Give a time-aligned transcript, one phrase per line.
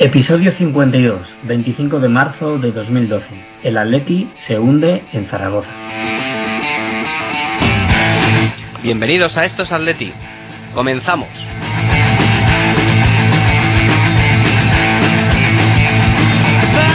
[0.00, 3.26] Episodio 52, 25 de marzo de 2012.
[3.64, 5.68] El Atleti se hunde en Zaragoza.
[8.80, 10.12] Bienvenidos a Estos Atleti.
[10.72, 11.28] Comenzamos.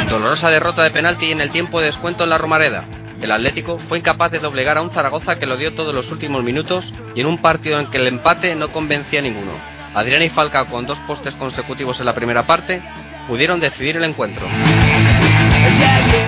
[0.09, 2.85] Dolorosa derrota de penalti en el tiempo de descuento en la Romareda.
[3.19, 6.41] El Atlético fue incapaz de doblegar a un Zaragoza que lo dio todos los últimos
[6.41, 6.85] minutos
[7.15, 9.82] y en un partido en que el empate no convencía a ninguno.
[9.93, 12.81] Adrián y Falca con dos postes consecutivos en la primera parte
[13.27, 14.47] pudieron decidir el encuentro.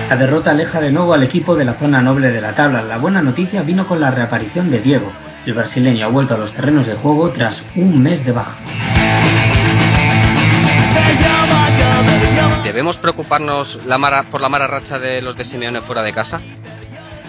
[0.08, 2.82] La derrota aleja de nuevo al equipo de la zona noble de la tabla.
[2.82, 5.10] La buena noticia vino con la reaparición de Diego.
[5.44, 8.56] El brasileño ha vuelto a los terrenos de juego tras un mes de baja.
[12.62, 13.78] ¿Debemos preocuparnos
[14.30, 16.40] por la mala racha de los de Simeone fuera de casa?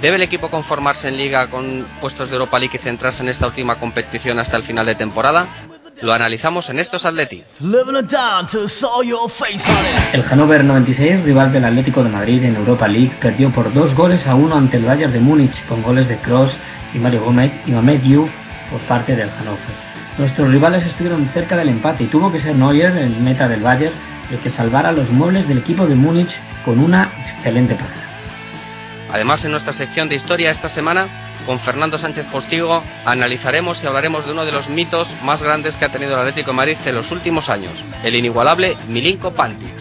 [0.01, 3.47] ¿Debe el equipo conformarse en liga con puestos de Europa League y centrarse en esta
[3.47, 5.66] última competición hasta el final de temporada?
[6.01, 7.43] Lo analizamos en estos Atleti.
[10.13, 14.25] El Hannover 96, rival del Atlético de Madrid en Europa League, perdió por dos goles
[14.27, 16.55] a uno ante el Bayern de Múnich con goles de Cross
[16.93, 18.29] y Mario Gómez y Mamed Yu
[18.69, 19.87] por parte del Hannover.
[20.19, 23.95] Nuestros rivales estuvieron cerca del empate y tuvo que ser Neuer, el meta del Bayern,
[24.29, 28.03] el que salvara los muebles del equipo de Múnich con una excelente parada.
[29.11, 34.25] Además, en nuestra sección de historia esta semana, con Fernando Sánchez Postigo, analizaremos y hablaremos
[34.25, 36.95] de uno de los mitos más grandes que ha tenido el Atlético de Madrid en
[36.95, 39.73] los últimos años, el inigualable Milinko Pantic.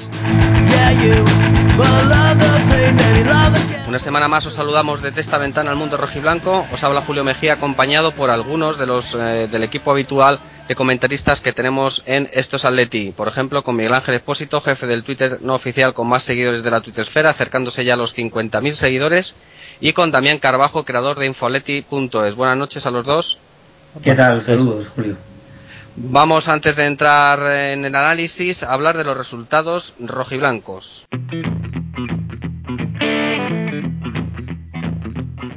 [3.86, 6.66] Una semana más os saludamos desde esta ventana al mundo rojiblanco.
[6.72, 11.40] Os habla Julio Mejía acompañado por algunos de los eh, del equipo habitual de comentaristas
[11.40, 13.12] que tenemos en estos Atleti.
[13.12, 16.70] Por ejemplo, con Miguel Ángel Espósito, jefe del Twitter no oficial con más seguidores de
[16.70, 19.34] la Twittosfera, acercándose ya a los 50.000 seguidores.
[19.80, 22.34] Y con Damián Carbajo, creador de Infoaleti.es.
[22.34, 23.38] Buenas noches a los dos.
[24.02, 24.42] ¿Qué tal?
[24.42, 25.16] Saludos, Julio.
[25.96, 31.06] Vamos, antes de entrar en el análisis, a hablar de los resultados rojiblancos.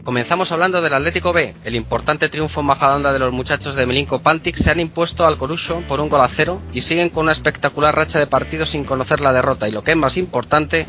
[0.09, 1.53] Comenzamos hablando del Atlético B.
[1.63, 5.37] El importante triunfo en Majadahonda de los muchachos de Melinko Pantic se han impuesto al
[5.37, 8.85] Corucho por un gol a cero y siguen con una espectacular racha de partidos sin
[8.85, 10.87] conocer la derrota y lo que es más importante,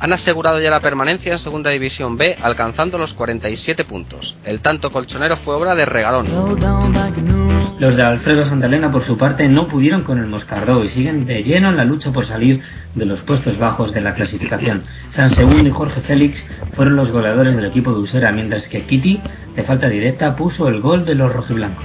[0.00, 4.36] han asegurado ya la permanencia en Segunda División B, alcanzando los 47 puntos.
[4.44, 6.26] El tanto colchonero fue obra de regalón.
[7.78, 11.42] Los de Alfredo Santalena, por su parte, no pudieron con el Moscardó y siguen de
[11.42, 12.60] lleno en la lucha por salir
[12.94, 14.82] de los puestos bajos de la clasificación.
[15.10, 19.20] San Segundo y Jorge Félix fueron los goleadores del equipo de Usera, mientras que Kitty,
[19.54, 21.84] de falta directa, puso el gol de los rojiblancos.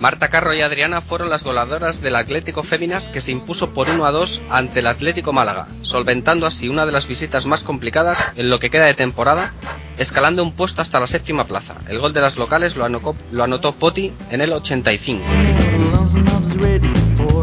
[0.00, 4.06] Marta Carro y Adriana fueron las goladoras del Atlético Féminas que se impuso por 1
[4.06, 8.48] a 2 ante el Atlético Málaga, solventando así una de las visitas más complicadas en
[8.48, 9.52] lo que queda de temporada,
[9.98, 11.74] escalando un puesto hasta la séptima plaza.
[11.86, 15.22] El gol de las locales lo anotó, lo anotó Poti en el 85.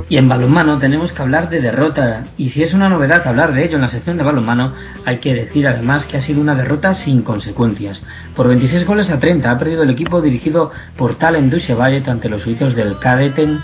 [0.10, 2.26] Y en balonmano tenemos que hablar de derrota.
[2.38, 4.74] Y si es una novedad hablar de ello en la sección de balonmano,
[5.06, 8.04] hay que decir además que ha sido una derrota sin consecuencias.
[8.36, 12.42] Por 26 goles a 30 ha perdido el equipo dirigido por Talen Dusevallet ante los
[12.42, 13.62] suizos del Kadeten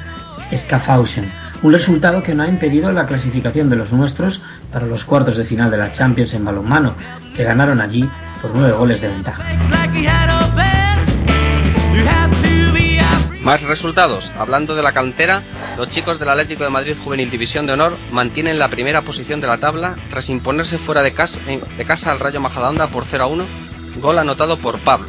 [0.51, 1.31] Schaffhausen.
[1.61, 5.45] Un resultado que no ha impedido la clasificación de los nuestros para los cuartos de
[5.45, 6.95] final de la Champions en balonmano,
[7.35, 8.07] que ganaron allí
[8.41, 9.43] por 9 goles de ventaja.
[13.43, 14.31] Más resultados.
[14.37, 15.43] Hablando de la cantera,
[15.77, 19.47] los chicos del Atlético de Madrid Juvenil División de Honor mantienen la primera posición de
[19.47, 23.27] la tabla tras imponerse fuera de casa, de casa al Rayo Majadahonda por 0 a
[23.27, 23.45] 1,
[24.01, 25.07] gol anotado por Pablo.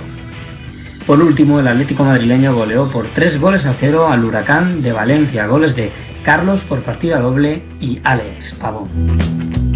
[1.07, 5.47] Por último, el Atlético madrileño goleó por 3 goles a 0 al Huracán de Valencia,
[5.47, 5.93] goles de
[6.25, 9.74] Carlos por partida doble y Alex Pavón.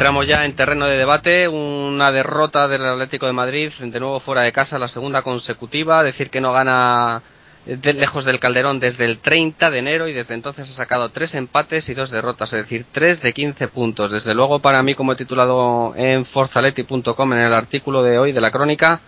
[0.00, 4.40] Entramos ya en terreno de debate, una derrota del Atlético de Madrid, de nuevo fuera
[4.40, 7.20] de casa, la segunda consecutiva, decir que no gana
[7.66, 11.86] lejos del Calderón desde el 30 de enero y desde entonces ha sacado tres empates
[11.90, 14.10] y dos derrotas, es decir, tres de 15 puntos.
[14.10, 18.40] Desde luego para mí, como he titulado en forzaleti.com en el artículo de hoy de
[18.40, 19.00] la crónica,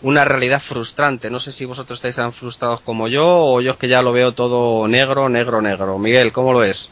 [0.00, 1.28] una realidad frustrante.
[1.28, 4.12] No sé si vosotros estáis tan frustrados como yo o yo es que ya lo
[4.12, 5.98] veo todo negro, negro, negro.
[5.98, 6.90] Miguel, ¿cómo lo es?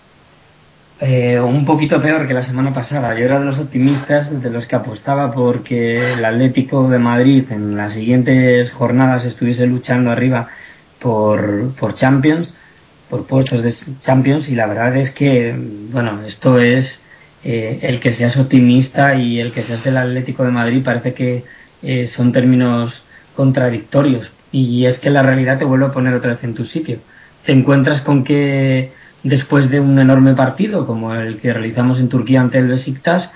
[0.99, 3.15] Eh, un poquito peor que la semana pasada.
[3.19, 7.77] Yo era de los optimistas, de los que apostaba porque el Atlético de Madrid en
[7.77, 10.49] las siguientes jornadas estuviese luchando arriba
[10.99, 12.55] por, por Champions,
[13.11, 15.55] por puestos de Champions, y la verdad es que,
[15.93, 16.99] bueno, esto es
[17.45, 21.45] eh, el que seas optimista y el que seas del Atlético de Madrid parece que
[21.83, 23.05] eh, son términos
[23.35, 24.31] contradictorios.
[24.51, 27.01] Y es que la realidad te vuelve a poner otra vez en tu sitio.
[27.45, 28.93] Te encuentras con que
[29.29, 33.31] después de un enorme partido como el que realizamos en Turquía ante el Besiktas,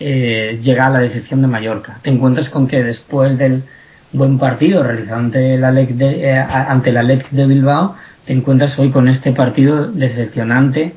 [0.00, 1.98] eh, llega a la decepción de Mallorca.
[2.02, 3.64] Te encuentras con que después del
[4.12, 9.08] buen partido realizado ante la LEC de, eh, ante de Bilbao, te encuentras hoy con
[9.08, 10.94] este partido decepcionante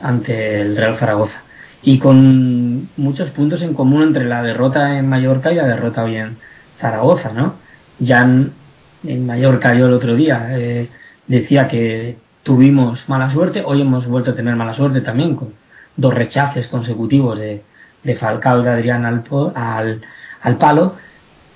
[0.00, 1.42] ante el Real Zaragoza
[1.82, 6.16] y con muchos puntos en común entre la derrota en Mallorca y la derrota hoy
[6.16, 6.36] en
[6.80, 7.54] Zaragoza, ¿no?
[7.98, 8.52] Ya en,
[9.26, 10.88] Mallorca yo el otro día eh,
[11.28, 12.16] decía que
[12.46, 15.54] tuvimos mala suerte, hoy hemos vuelto a tener mala suerte también con
[15.96, 17.64] dos rechaces consecutivos de,
[18.04, 19.24] de Falcao y de Adrián al,
[19.56, 20.00] al,
[20.42, 20.94] al palo,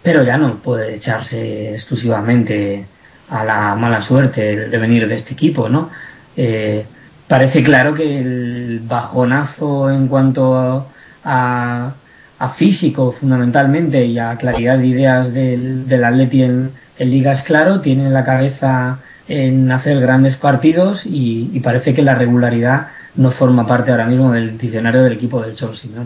[0.03, 2.89] pero ya no puede echarse exclusivamente
[3.29, 5.91] a la mala suerte de venir de este equipo, ¿no?
[6.37, 6.85] Eh,
[7.29, 10.89] parece claro que el bajonazo en cuanto
[11.25, 11.95] a,
[12.37, 17.43] a, físico fundamentalmente y a claridad de ideas del, del Atleti en, en Liga es
[17.45, 18.99] claro, tiene la cabeza
[19.31, 24.59] en hacer grandes partidos y, parece que la regularidad no forma parte ahora mismo del
[24.59, 25.89] diccionario del equipo del Chelsea.
[25.95, 26.05] ¿no?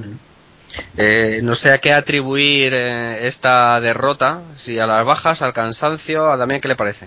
[0.99, 6.31] Eh, no sé a qué atribuir eh, esta derrota, si a las bajas, al cansancio,
[6.31, 7.07] a Damián, ¿qué le parece?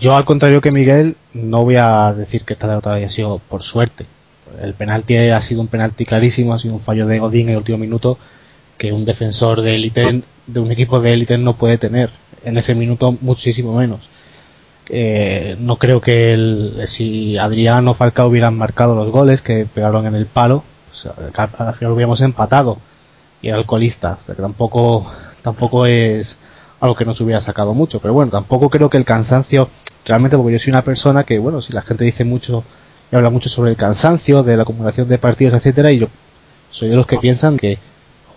[0.00, 3.62] Yo, al contrario que Miguel, no voy a decir que esta derrota haya sido por
[3.62, 4.06] suerte.
[4.62, 7.58] El penalti ha sido un penalti clarísimo, ha sido un fallo de Godín en el
[7.58, 8.18] último minuto
[8.78, 12.08] que un defensor de élite, de un equipo de élite no puede tener.
[12.42, 14.08] En ese minuto, muchísimo menos.
[14.88, 20.06] Eh, no creo que el, si Adrián o Falcao hubieran marcado los goles que pegaron
[20.06, 20.64] en el palo,
[21.36, 22.78] al final hubiéramos empatado
[23.42, 24.18] y era alcoholista.
[24.20, 25.10] O sea, que tampoco,
[25.42, 26.38] tampoco es
[26.80, 28.00] algo que nos hubiera sacado mucho.
[28.00, 29.70] Pero bueno, tampoco creo que el cansancio,
[30.04, 32.64] realmente porque yo soy una persona que, bueno, si la gente dice mucho
[33.10, 36.08] y habla mucho sobre el cansancio, de la acumulación de partidos, etcétera, y yo
[36.70, 37.78] soy de los que piensan que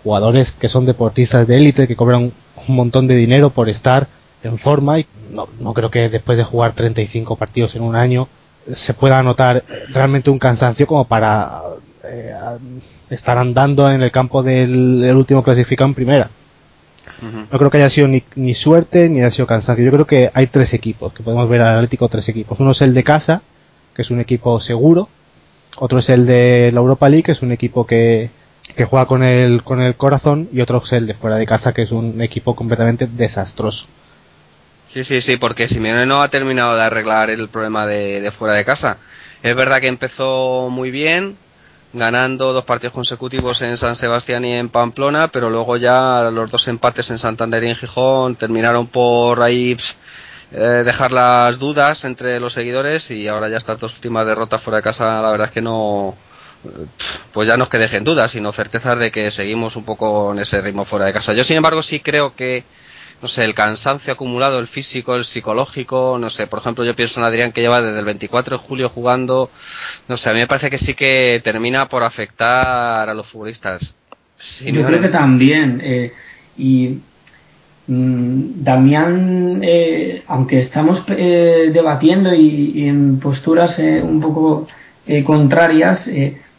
[0.04, 2.32] jugadores que son deportistas de élite, que cobran
[2.68, 4.08] un montón de dinero por estar
[4.42, 8.28] en forma y no, no creo que después de jugar 35 partidos en un año
[8.74, 11.62] se pueda notar realmente un cansancio como para
[12.04, 12.34] eh,
[13.10, 16.30] estar andando en el campo del, último clasificado en primera.
[17.20, 19.84] No creo que haya sido ni, ni, suerte ni haya sido cansancio.
[19.84, 22.60] Yo creo que hay tres equipos, que podemos ver al Atlético tres equipos.
[22.60, 23.42] Uno es el de casa,
[23.94, 25.08] que es un equipo seguro.
[25.78, 28.30] Otro es el de la Europa League, que es un equipo que,
[28.76, 30.48] que juega con el, con el corazón.
[30.52, 33.86] Y otro es el de fuera de casa, que es un equipo completamente desastroso.
[34.92, 38.64] Sí, sí, sí, porque Simeone no ha terminado de arreglar el problema de, fuera de
[38.64, 38.96] casa.
[39.42, 41.36] Es verdad que empezó muy bien,
[41.92, 46.66] ganando dos partidos consecutivos en San Sebastián y en Pamplona, pero luego ya los dos
[46.68, 49.76] empates en Santander y en Gijón terminaron por ahí
[50.52, 54.78] eh, dejar las dudas entre los seguidores y ahora ya estas dos últimas derrotas fuera
[54.78, 56.16] de casa, la verdad es que no,
[57.32, 60.40] pues ya no es que dejen dudas, sino certezas de que seguimos un poco en
[60.40, 61.34] ese ritmo fuera de casa.
[61.34, 62.64] Yo, sin embargo, sí creo que
[63.20, 67.18] no sé, el cansancio acumulado, el físico, el psicológico, no sé, por ejemplo, yo pienso
[67.18, 69.50] en Adrián que lleva desde el 24 de julio jugando,
[70.06, 73.82] no sé, a mí me parece que sí que termina por afectar a los futbolistas.
[74.64, 76.12] yo creo que también, eh,
[76.56, 76.98] y
[77.88, 84.68] mm, Damián, eh, aunque estamos eh, debatiendo y, en posturas un poco
[85.24, 86.06] contrarias,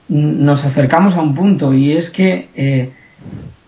[0.07, 2.89] nos acercamos a un punto y es que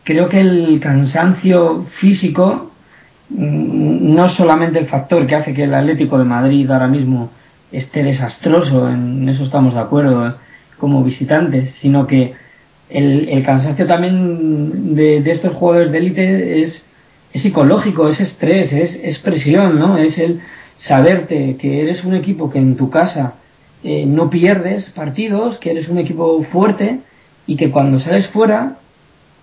[0.03, 2.70] creo que el cansancio físico
[3.33, 7.29] no solamente el factor que hace que el Atlético de Madrid ahora mismo
[7.71, 10.33] esté desastroso, en eso estamos de acuerdo, eh,
[10.77, 12.33] como visitantes, sino que
[12.89, 16.85] el, cansancio también de, estos jugadores de élite es,
[17.33, 19.97] psicológico, es estrés, es, presión, ¿no?
[19.97, 20.41] Es el
[20.77, 23.35] saberte que eres un equipo que en tu casa
[23.83, 26.99] eh, no pierdes partidos, que eres un equipo fuerte
[27.47, 28.79] y que cuando sales fuera,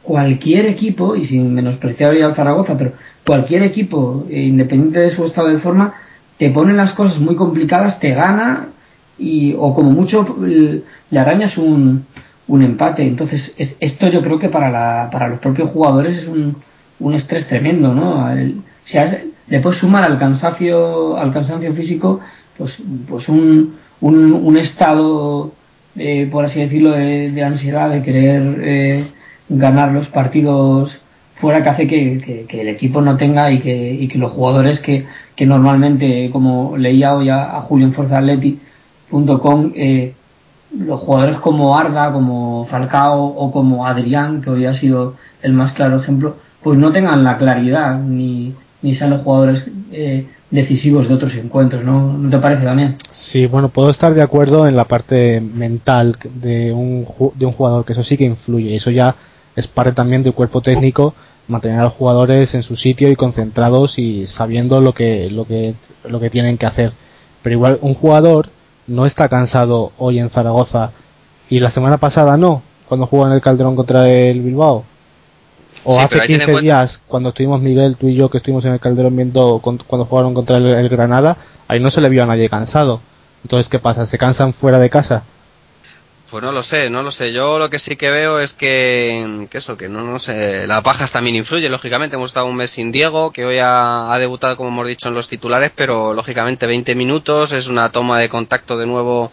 [0.09, 2.93] cualquier equipo, y sin menospreciar al Zaragoza, pero
[3.27, 5.93] cualquier equipo, eh, independiente de su estado de forma,
[6.39, 8.69] te pone las cosas muy complicadas, te gana
[9.19, 12.07] y, o como mucho le arañas un,
[12.47, 13.03] un empate.
[13.03, 16.57] Entonces, esto yo creo que para, la, para los propios jugadores es un,
[17.01, 18.31] un estrés tremendo, ¿no?
[18.33, 18.63] El,
[19.49, 22.21] le puedes sumar al cansancio, al cansancio físico,
[22.57, 22.73] pues,
[23.09, 25.53] pues un, un, un estado,
[25.97, 29.05] eh, por así decirlo, de, ansiedad, de querer eh,
[29.49, 30.97] ganar los partidos
[31.41, 35.07] fuera que hace que, el equipo no tenga y que, y que los jugadores que,
[35.47, 40.15] normalmente, como leía hoy a, Julio en ForzaAtleti.com, eh,
[40.77, 45.73] los jugadores como Arda, como Falcao o como Adrián, que hoy ha sido el más
[45.73, 51.15] claro ejemplo, pues no tengan la claridad ni, ni sean los jugadores eh, decisivos de
[51.15, 52.19] otros encuentros, ¿no?
[52.19, 56.73] ¿No te parece, también Sí, bueno, puedo estar de acuerdo en la parte mental de
[56.73, 59.15] un, de un jugador, que eso sí que influye, eso ya
[59.59, 61.15] es parte también del cuerpo técnico
[61.49, 65.75] mantener a los jugadores en su sitio y concentrados y sabiendo lo que, lo que,
[66.05, 66.93] lo que tienen que hacer.
[67.43, 68.51] Pero igual un jugador
[68.87, 70.93] no está cansado hoy en Zaragoza
[71.51, 74.85] y la semana pasada no, cuando jugó en el Calderón contra el Bilbao.
[75.85, 79.17] O hace 15 días, cuando estuvimos Miguel, tú y yo, que estuvimos en el Calderón
[79.17, 81.37] viendo cuando jugaron contra el, Granada,
[81.67, 83.01] ahí no se le vio a nadie cansado.
[83.43, 84.07] Entonces, ¿qué pasa?
[84.07, 85.25] ¿Se cansan fuera de casa?
[86.31, 87.33] Pues no lo sé, no lo sé.
[87.33, 90.83] Yo lo que sí que veo es que, que eso, que no, no sé, la
[90.83, 92.17] pajas también influye, lógicamente.
[92.17, 95.15] Hemos estado un mes sin Diego, que hoy ha, ha, debutado, como hemos dicho, en
[95.15, 99.33] los titulares, pero lógicamente 20 minutos, es una toma de contacto de nuevo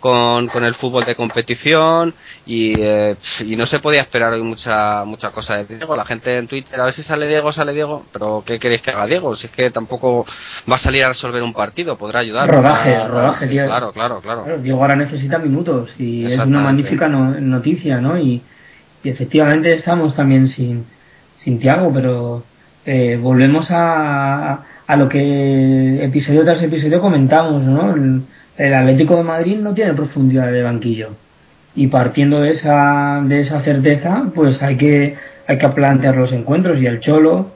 [0.00, 2.14] con, con el fútbol de competición
[2.46, 5.94] y, eh, y no se podía esperar hoy mucha mucha cosa de Diego.
[5.94, 8.90] La gente en Twitter, a ver si sale Diego, sale Diego, pero ¿qué queréis que
[8.90, 9.36] haga Diego?
[9.36, 10.26] Si es que tampoco
[10.70, 12.50] va a salir a resolver un partido, podrá ayudar.
[12.50, 18.18] Rodaje, rodaje, Claro, claro, claro, Diego ahora necesita minutos y es una magnífica noticia, ¿no?
[18.18, 18.42] Y,
[19.04, 20.86] y, efectivamente estamos también sin,
[21.38, 22.42] sin Tiago, pero
[22.86, 27.94] eh, volvemos a, a lo que episodio tras episodio comentamos, ¿no?
[27.94, 28.22] el
[28.74, 31.10] Atlético de Madrid no tiene profundidad de banquillo.
[31.74, 36.78] Y partiendo de esa, de esa certeza, pues hay que, hay que plantear los encuentros.
[36.78, 37.52] Y el Cholo,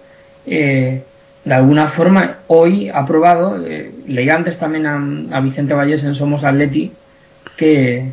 [0.46, 1.02] eh,
[1.44, 6.42] de alguna forma, hoy ha probado, eh, leí antes también a, Vicente Valles en Somos
[6.42, 6.92] Atleti,
[7.58, 8.12] que,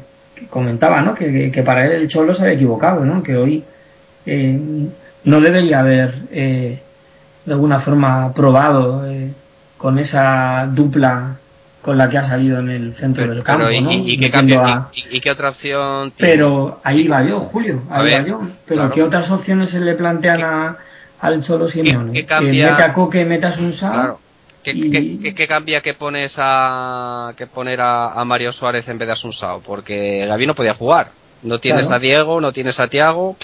[0.50, 1.16] comentaba ¿no?
[1.16, 3.24] Que, que, para él el Cholo se había equivocado, ¿no?
[3.24, 3.64] que hoy
[4.26, 4.60] eh,
[5.24, 6.80] no debería haber de
[7.46, 9.06] alguna forma probado
[9.78, 11.38] con esa dupla
[11.82, 13.66] con la que ha salido en el centro del campo.
[13.72, 16.34] y, qué otra opción tiene?
[16.34, 18.42] Pero ahí va yo, Julio, ahí va yo.
[18.68, 20.78] Pero ¿qué otras opciones se le plantean a,
[21.20, 22.14] al Cholo Simeone?
[22.14, 22.66] ¿Qué, cambia?
[22.66, 24.20] Que meta Coque, metas un Claro.
[24.64, 29.62] ¿Qué, cambia que pones a que poner a, Mario Suárez en vez de a Sunsao?
[29.62, 31.10] Porque Gaby no podía jugar.
[31.42, 33.38] No tienes a Diego, no tienes a Tiago.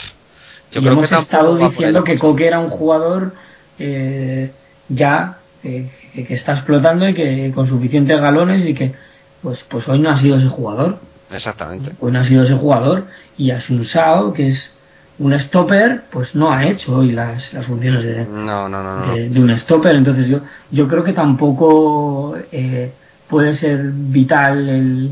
[0.72, 3.34] Yo creo hemos que estado diciendo que Coque era un jugador
[3.79, 4.51] eh,
[4.89, 8.94] ya eh, que, está explotando y que con suficientes galones y que
[9.42, 11.00] pues pues hoy no ha sido ese jugador.
[11.32, 11.92] Exactamente.
[12.00, 13.06] Hoy no ha sido ese jugador
[13.38, 14.72] y Asunsao, que es
[15.20, 19.40] un stopper, pues no ha hecho hoy las, las funciones de, no, no, no, de,
[19.40, 19.96] un stopper.
[19.96, 22.92] Entonces yo yo creo que tampoco eh,
[23.28, 25.12] puede ser vital el,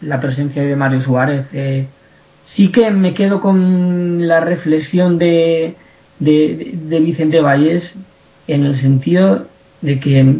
[0.00, 1.46] la presencia de Mario Suárez.
[1.52, 1.86] Eh,
[2.46, 5.76] sí que me quedo con la reflexión de,
[6.18, 7.94] de, de Vicente Valles
[8.46, 9.48] en el sentido
[9.84, 10.34] de que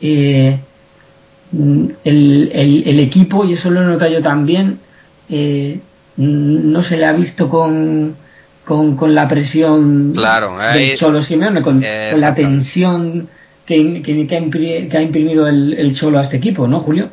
[0.00, 0.58] eh,
[2.04, 4.78] el, el, equipo, y eso lo he notado yo también,
[5.28, 5.80] eh,
[6.16, 8.16] no se le ha visto con,
[8.64, 13.28] con, la presión claro, del Cholo Simeone, con, la tensión
[13.66, 17.10] que, que, ha imprimido el, el Cholo a este equipo, ¿no, Julio?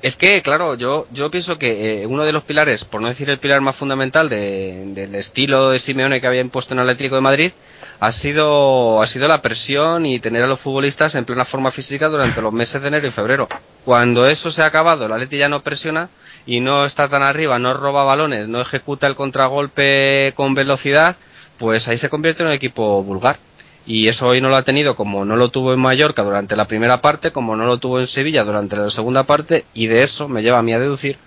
[0.00, 3.28] Es que, claro, yo, yo pienso que eh, uno de los pilares, por no decir
[3.28, 7.20] el pilar más fundamental del estilo de Simeone que había impuesto en el Atlético de
[7.20, 7.52] Madrid,
[8.00, 12.08] ha sido, ha sido la presión y tener a los futbolistas en plena forma física
[12.08, 13.48] durante los meses de enero y febrero.
[13.84, 16.10] Cuando eso se ha acabado, el Atleti ya no presiona
[16.46, 21.16] y no está tan arriba, no roba balones, no ejecuta el contragolpe con velocidad,
[21.58, 23.38] pues ahí se convierte en un equipo vulgar.
[23.86, 26.66] Y eso hoy no lo ha tenido como no lo tuvo en Mallorca durante la
[26.66, 30.28] primera parte, como no lo tuvo en Sevilla durante la segunda parte, y de eso
[30.28, 31.18] me lleva a mí a deducir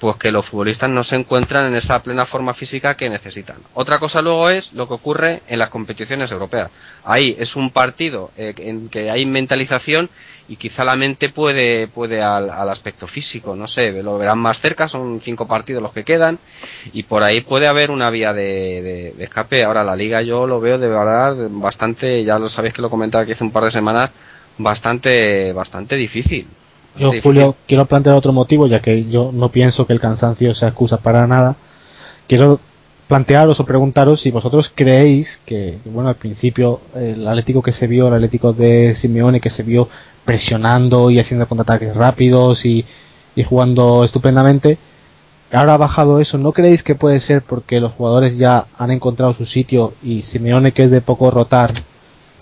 [0.00, 3.58] pues que los futbolistas no se encuentran en esa plena forma física que necesitan.
[3.74, 6.70] Otra cosa luego es lo que ocurre en las competiciones europeas.
[7.04, 10.08] Ahí es un partido eh, en que hay mentalización
[10.48, 14.88] y quizá la mente puede, puede al, aspecto físico, no sé, lo verán más cerca,
[14.88, 16.38] son cinco partidos los que quedan
[16.92, 19.64] y por ahí puede haber una vía de, escape.
[19.64, 23.22] Ahora la liga yo lo veo de verdad bastante, ya lo sabéis que lo comentaba
[23.22, 24.10] aquí hace un par de semanas,
[24.56, 26.48] bastante, bastante difícil.
[26.96, 30.68] Yo, Julio, quiero plantear otro motivo, ya que yo no pienso que el cansancio sea
[30.68, 31.56] excusa para nada.
[32.26, 32.60] Quiero
[33.08, 38.08] plantearos o preguntaros si vosotros creéis que, bueno, al principio el Atlético que se vio,
[38.08, 39.88] el Atlético de Simeone que se vio
[40.24, 42.84] presionando y haciendo contraataques rápidos y,
[43.34, 44.78] y jugando estupendamente,
[45.52, 46.38] ahora ha bajado eso.
[46.38, 50.72] ¿No creéis que puede ser porque los jugadores ya han encontrado su sitio y Simeone,
[50.72, 51.72] que es de poco rotar,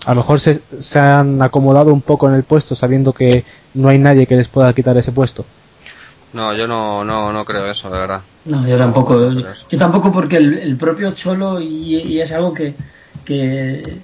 [0.05, 3.89] a lo mejor se, se, han acomodado un poco en el puesto sabiendo que no
[3.89, 5.45] hay nadie que les pueda quitar ese puesto.
[6.31, 8.21] No, yo no, no, no creo eso, de verdad.
[8.45, 9.31] No, yo tampoco.
[9.31, 12.75] yo tampoco porque el, propio Cholo, y, es algo que,
[13.25, 14.01] que,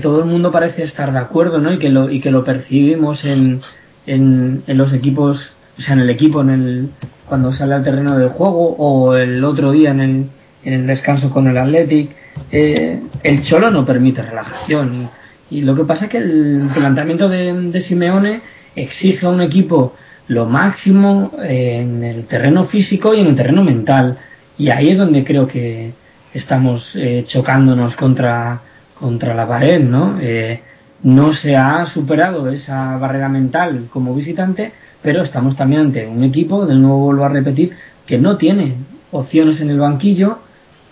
[0.00, 1.72] todo el mundo parece estar de acuerdo, ¿no?
[1.72, 3.62] Y que lo, y que lo percibimos en,
[4.06, 6.90] en, en los equipos, o sea, en el equipo, en el
[7.28, 10.30] cuando sale al terreno del juego, o el otro día en el,
[10.64, 12.10] en el descanso con el Athletic.
[12.50, 15.10] Eh, el Cholo no permite relajación.
[15.50, 18.40] Y lo que pasa es que el planteamiento de, Simeone
[18.74, 19.94] exige a un equipo
[20.28, 24.18] lo máximo en el terreno físico y en el terreno mental.
[24.58, 25.92] Y ahí es donde creo que
[26.34, 28.60] estamos eh, chocándonos contra,
[28.98, 30.18] contra la pared, ¿no?
[30.20, 30.60] Eh,
[31.02, 34.72] no se ha superado esa barrera mental como visitante,
[35.02, 37.72] pero estamos también ante un equipo, de nuevo vuelvo a repetir,
[38.06, 38.74] que no tiene
[39.12, 40.38] opciones en el banquillo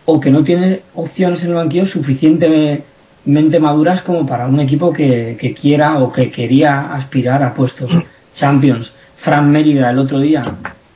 [0.04, 2.84] o que no tiene opciones en el banquillo suficientemente
[3.26, 7.90] maduras como para un equipo que, que quiera o que quería aspirar a puestos
[8.34, 8.90] Champions.
[9.22, 10.42] Fran Mérida el otro día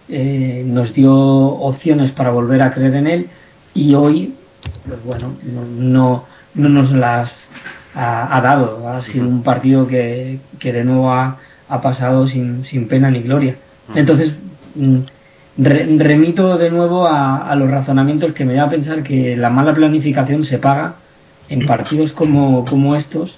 [0.09, 3.29] eh, nos dio opciones para volver a creer en él
[3.75, 4.35] y hoy,
[4.87, 7.33] pues bueno, no, no, nos las
[7.95, 8.89] ha, dado.
[8.89, 13.21] Ha sido un partido que, que de nuevo ha, ha pasado sin, sin, pena ni
[13.21, 13.57] gloria.
[13.95, 14.35] Entonces,
[14.75, 14.99] mm,
[15.59, 19.75] remito de nuevo a, a, los razonamientos que me da a pensar que la mala
[19.75, 20.97] planificación se paga
[21.49, 23.35] en partidos como, como estos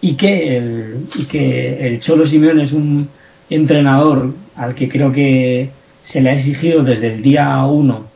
[0.00, 3.08] y que el, y que el Cholo Simeone es un
[3.50, 5.70] entrenador al que creo que
[6.04, 8.06] se le ha exigido desde el día uno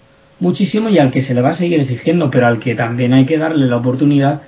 [0.40, 3.24] muchísimo y al que se le va a seguir exigiendo, pero al que también hay
[3.24, 4.42] que darle la oportunidad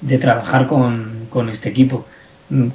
[0.00, 2.06] de trabajar con, con este equipo.
[2.48, 2.68] Mm,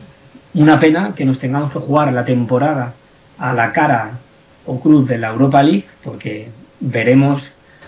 [0.56, 2.94] una pena que nos tengamos que jugar la temporada
[3.38, 4.20] a la cara
[4.66, 7.44] o cruz de la Europa League, porque veremos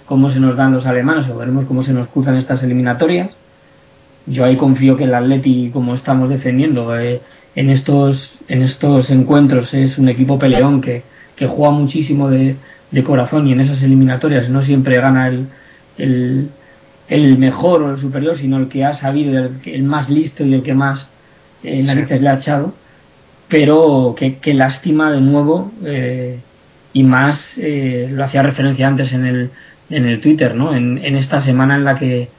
[0.05, 3.29] cómo se nos dan los alemanes o veremos cómo se nos cruzan estas eliminatorias.
[4.27, 7.21] Yo ahí confío que el Atleti, como estamos defendiendo eh,
[7.55, 11.03] en estos en estos encuentros, es un equipo peleón que,
[11.35, 12.55] que juega muchísimo de,
[12.91, 15.47] de corazón y en esas eliminatorias no siempre gana el,
[15.97, 16.49] el,
[17.09, 20.53] el mejor o el superior, sino el que ha sabido, el, el más listo y
[20.53, 21.07] el que más
[21.63, 22.73] eh, narices le ha echado.
[23.49, 26.39] Pero qué, qué lástima de nuevo, eh,
[26.93, 29.51] y más eh, lo hacía referencia antes en el,
[29.89, 30.75] en el Twitter, ¿no?
[30.75, 32.29] En, en esta semana en la que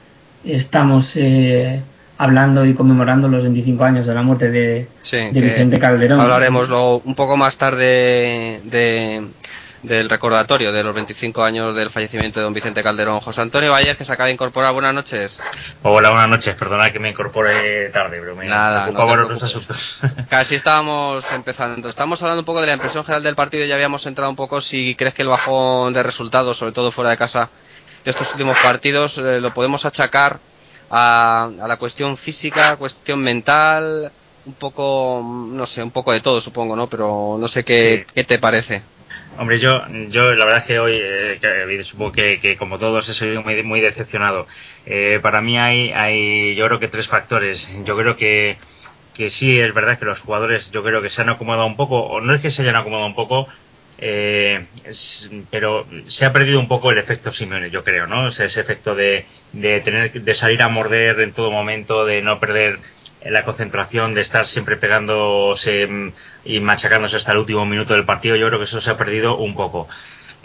[0.43, 1.81] estamos eh,
[2.17, 6.19] hablando y conmemorando los 25 años de la muerte de, Sí, de que Vicente Calderón.
[6.19, 9.27] Hablaremos luego un poco más tarde de,
[9.83, 13.21] del recordatorio de los 25 años del fallecimiento de don Vicente Calderón.
[13.21, 14.73] José Antonio Valles, que se acaba de incorporar.
[14.73, 15.39] Buenas noches.
[15.83, 16.55] Hola, buenas noches.
[16.55, 19.99] Perdona que me incorpore tarde, pero me Nada, no ocupaba otros asuntos.
[20.29, 21.89] Casi estábamos empezando.
[21.89, 23.65] Estamos hablando un poco de la impresión general del partido.
[23.65, 27.11] Ya habíamos entrado un poco si crees que el bajón de resultados, sobre todo fuera
[27.11, 27.49] de casa,
[28.03, 30.39] de estos últimos partidos, eh, lo podemos achacar
[30.89, 34.11] a, a la cuestión física, cuestión mental,
[34.45, 36.87] un poco, no sé, un poco de todo, supongo, ¿no?
[36.89, 38.13] Pero no sé qué, Sí.
[38.15, 38.81] qué te parece.
[39.37, 43.07] Hombre, yo, yo la verdad es que hoy, eh, que, supongo que, que como todos
[43.07, 44.47] he sido muy, muy decepcionado.
[44.85, 47.65] Eh, para mí hay, hay, yo creo que tres factores.
[47.85, 48.57] Yo creo que,
[49.13, 51.99] que sí es verdad que los jugadores, yo creo que se han acomodado un poco,
[52.01, 53.47] o no es que se hayan acomodado un poco,
[54.01, 54.65] eh,
[55.51, 58.29] pero se ha perdido un poco el efecto Simeone, yo creo, ¿no?
[58.29, 62.79] Ese, efecto de, de tener, de salir a morder en todo momento, de no perder
[63.25, 66.13] la concentración, de estar siempre pegándose mm,
[66.45, 69.37] y machacándose hasta el último minuto del partido, yo creo que eso se ha perdido
[69.37, 69.87] un poco.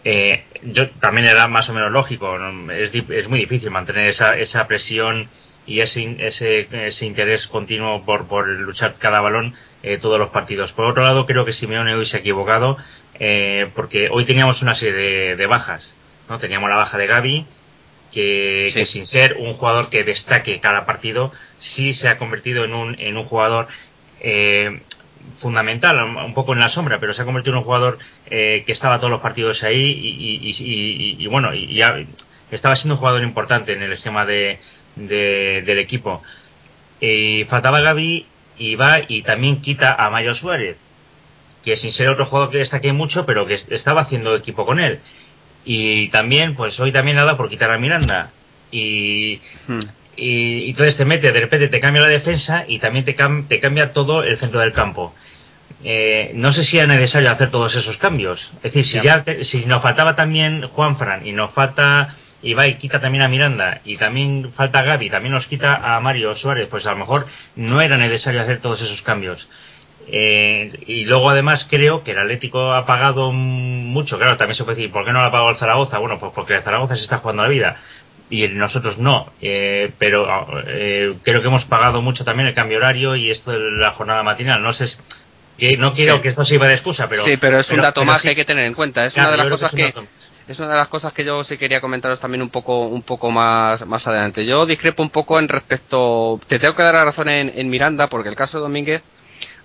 [0.04, 2.72] Eh, yo también era más o menos lógico, ¿no?
[2.72, 5.30] es, es muy difícil mantener esa, esa presión
[5.66, 10.72] y ese, ese, ese interés continuo por, por luchar cada balón eh, todos los partidos.
[10.72, 12.76] Por otro lado, creo que Simeone hoy se ha equivocado
[13.20, 15.94] eh, porque hoy teníamos una serie de, de bajas.
[16.28, 16.38] ¿no?
[16.38, 17.46] Teníamos la baja de Gaby,
[18.12, 18.74] que, Sí.
[18.74, 22.96] que sin ser un jugador que destaque cada partido, sí se ha convertido en un,
[22.98, 23.66] en un jugador
[24.20, 24.80] eh,
[25.40, 27.98] fundamental, un poco en la sombra, pero se ha convertido en un jugador
[28.30, 31.96] eh, que estaba todos los partidos ahí y, y- y- bueno, y ya
[32.50, 34.58] estaba siendo un jugador importante en el esquema de,
[34.96, 36.22] de- del equipo.
[37.00, 38.26] Y faltaba Gaby
[38.58, 40.76] y va y también quita a Mayo Suárez,
[41.64, 45.00] que sin ser otro jugador que destaque mucho, pero que estaba haciendo equipo con él.
[45.64, 48.30] Y también, pues hoy también nada por quitar a Miranda.
[48.70, 49.80] Y, Hmm.
[50.16, 53.48] y, y entonces te mete, de repente te cambia la defensa y también te, cam-
[53.48, 55.14] te cambia todo el centro del campo.
[55.82, 58.40] Eh, no sé si era necesario hacer todos esos cambios.
[58.62, 59.24] Es decir, si Ya.
[59.44, 63.96] si nos faltaba también Juan Fran y nos falta Ibai, quita también a Miranda y
[63.96, 67.96] también falta Gaby, también nos quita a Mario Suárez, pues a lo mejor no era
[67.96, 69.48] necesario hacer todos esos cambios.
[70.06, 74.76] Eh, y luego además creo que el Atlético ha pagado mucho, claro, también se puede
[74.76, 75.98] decir, ¿por qué no lo ha pagado el Zaragoza?
[75.98, 77.76] Bueno, pues porque el Zaragoza se está jugando la vida
[78.30, 80.26] y nosotros no, eh, pero
[80.66, 84.22] eh, creo que hemos pagado mucho también el cambio horario y esto de la jornada
[84.22, 84.62] matinal.
[84.62, 84.86] No sé,
[85.58, 86.22] que no quiero Sí.
[86.22, 87.24] que esto sirva de excusa, pero...
[87.24, 88.22] sí, pero es un dato más sí.
[88.22, 89.04] que hay que tener en cuenta.
[89.06, 90.04] Es Claro, una de las cosas que que,
[90.48, 93.30] es una de las cosas que yo sí quería comentaros también un poco un poco
[93.30, 94.44] más más adelante.
[94.44, 98.08] Yo discrepo un poco en respecto, te tengo que dar la razón en, en Miranda
[98.08, 99.02] porque el caso de Domínguez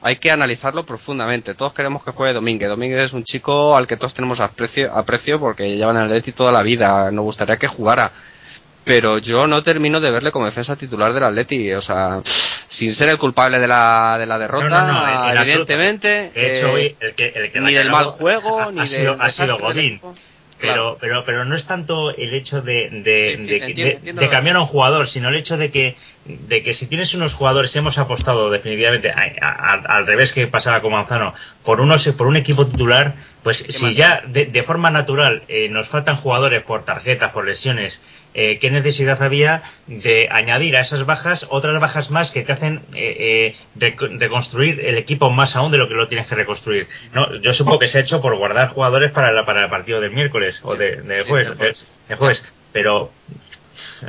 [0.01, 1.55] hay que analizarlo profundamente.
[1.55, 2.69] Todos queremos que juegue Domínguez.
[2.69, 6.31] Domínguez es un chico al que todos tenemos aprecio, aprecio porque lleva en el Atleti
[6.31, 7.11] toda la vida.
[7.11, 8.11] Nos gustaría que jugara.
[8.85, 11.73] Pero yo no termino de verle como defensa titular del Atleti.
[11.73, 12.21] O sea,
[12.69, 16.31] sin ser el culpable de la, de la derrota, No, no, no, en- en evidentemente.
[16.33, 18.87] De hecho, eh, el que, el que ni ha del mal juego, ha, ni ha
[18.87, 20.01] sido, ha desastre sido Godín.
[20.59, 20.97] Pero, Claro.
[20.99, 24.55] pero, pero no es tanto el hecho de, de, Sí, sí, de, entiendo, entiendo cambiar
[24.57, 25.95] a un jugador, sino el hecho de que,
[26.25, 30.81] de que si tienes unos jugadores, hemos apostado definitivamente a- a- al revés que pasaba
[30.81, 35.69] con Manzano, por, unos, por un equipo titular, Pues si ya de, forma natural eh,
[35.69, 37.97] nos faltan jugadores por tarjetas, por lesiones,
[38.33, 42.81] eh, ¿qué necesidad había de añadir a esas bajas otras bajas más que te hacen
[42.93, 46.87] eh, reconstruir el equipo más aún de lo que lo tienes que reconstruir?
[47.13, 50.11] No, yo supongo que se ha hecho por guardar jugadores para, para el partido del
[50.11, 53.11] miércoles o de, jueves, de jueves, pero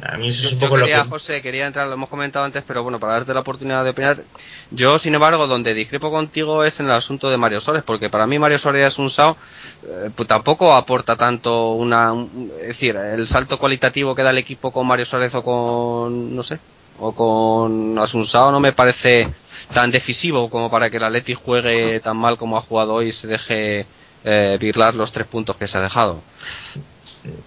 [0.02, 1.10] a mí eso es un poco quería, lo que...
[1.10, 4.22] José, quería entrar, lo hemos comentado antes, pero bueno, para darte la oportunidad de opinar,
[4.70, 8.26] yo, sin embargo, donde discrepo contigo es en el asunto de Mario Soles, porque para
[8.26, 9.36] mí Mario Soles es un SAO,
[9.84, 12.12] eh, pues tampoco aporta tanto una...
[12.60, 16.42] es decir, el salto cualitativo que da el equipo con Mario Soles o con, no
[16.42, 16.58] sé,
[17.00, 19.28] o con Asunsao no me parece
[19.72, 23.12] tan decisivo como para que el Atleti juegue tan mal como ha jugado hoy y
[23.12, 23.86] se deje
[24.24, 26.22] eh, virlar los tres puntos que se ha dejado.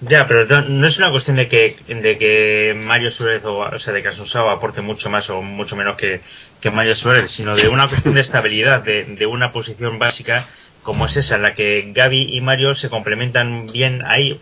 [0.01, 3.91] Ya, pero no, es una cuestión de que, de que Mario Suárez o, o, sea,
[3.91, 6.21] de que Asunzao aporte mucho más o mucho menos que,
[6.61, 10.47] que Mario Suárez, sino de una cuestión de estabilidad, de, de una posición básica
[10.83, 14.39] como es esa, en la que Gaby y Mario se complementan bien ahí,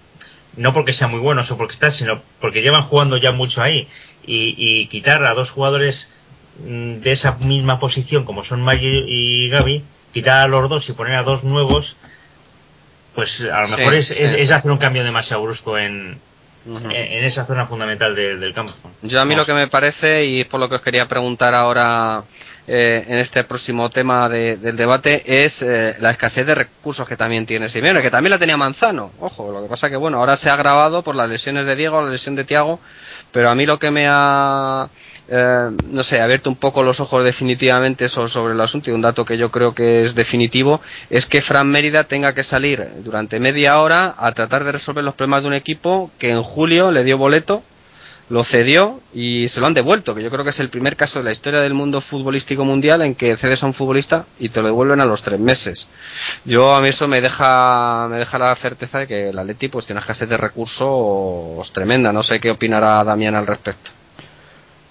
[0.57, 3.87] no porque sean muy buenos o porque están, sino porque llevan jugando ya mucho ahí.
[4.25, 6.07] Y, y quitar a dos jugadores
[6.59, 10.93] mm, de esa misma posición, como son Mario y Gaby, quitar a los dos y
[10.93, 11.95] poner a dos nuevos,
[13.15, 16.19] pues a lo mejor es, es, hacer un cambio demasiado brusco en,
[16.65, 18.74] en, esa zona fundamental del campo.
[19.02, 21.54] Yo a mí lo que me parece, y es por lo que os quería preguntar
[21.54, 22.24] ahora
[22.73, 27.45] eh, en este próximo tema del debate, es eh, la escasez de recursos que también
[27.45, 29.12] tiene Simeone, que también la tenía Manzano.
[29.19, 32.01] Ojo, lo que pasa que bueno, ahora se ha agravado por las lesiones de Diego,
[32.01, 32.79] la lesión de Tiago,
[33.34, 34.88] pero a mí lo que me ha
[35.27, 39.25] eh, no sé, abierto un poco los ojos definitivamente sobre el asunto y un dato
[39.25, 40.79] que yo creo que es definitivo
[41.10, 45.15] es que Fran Mérida tenga que salir durante media hora a tratar de resolver los
[45.15, 47.63] problemas de un equipo que en julio le dio boleto,
[48.31, 51.19] lo cedió y se lo han devuelto, que yo creo que es el primer caso
[51.19, 54.61] de la historia del mundo futbolístico mundial en que cedes a un futbolista y te
[54.61, 55.85] lo devuelven a los tres meses.
[56.45, 59.85] Yo a mí eso me deja me deja la certeza de que el Atleti pues
[59.85, 63.91] tiene escasez de recursos tremenda, no sé qué opinará Damián al respecto.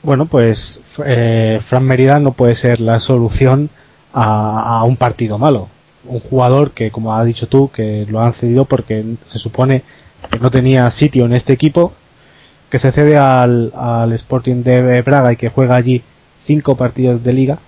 [0.02, 3.70] Bueno, pues eh, Fran Merida no puede ser la solución
[4.12, 5.68] a, un partido malo.
[6.04, 9.82] Un jugador que, como has dicho tú, que lo han cedido porque se supone
[10.30, 11.94] que no tenía sitio en este equipo,
[12.70, 16.02] que se cede al, al Sporting de Braga y que juega allí
[16.46, 17.58] cinco partidos de liga.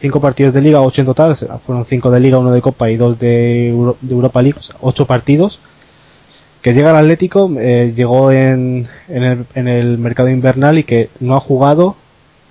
[0.00, 2.96] cinco, partidos de liga, ocho en total, fueron cinco de liga, uno de Copa y
[2.96, 5.60] dos de, Europa League, ocho partidos
[6.62, 11.08] que llega al Atlético, eh, llegó en, en, el, en, el, mercado invernal y que
[11.20, 11.94] no ha jugado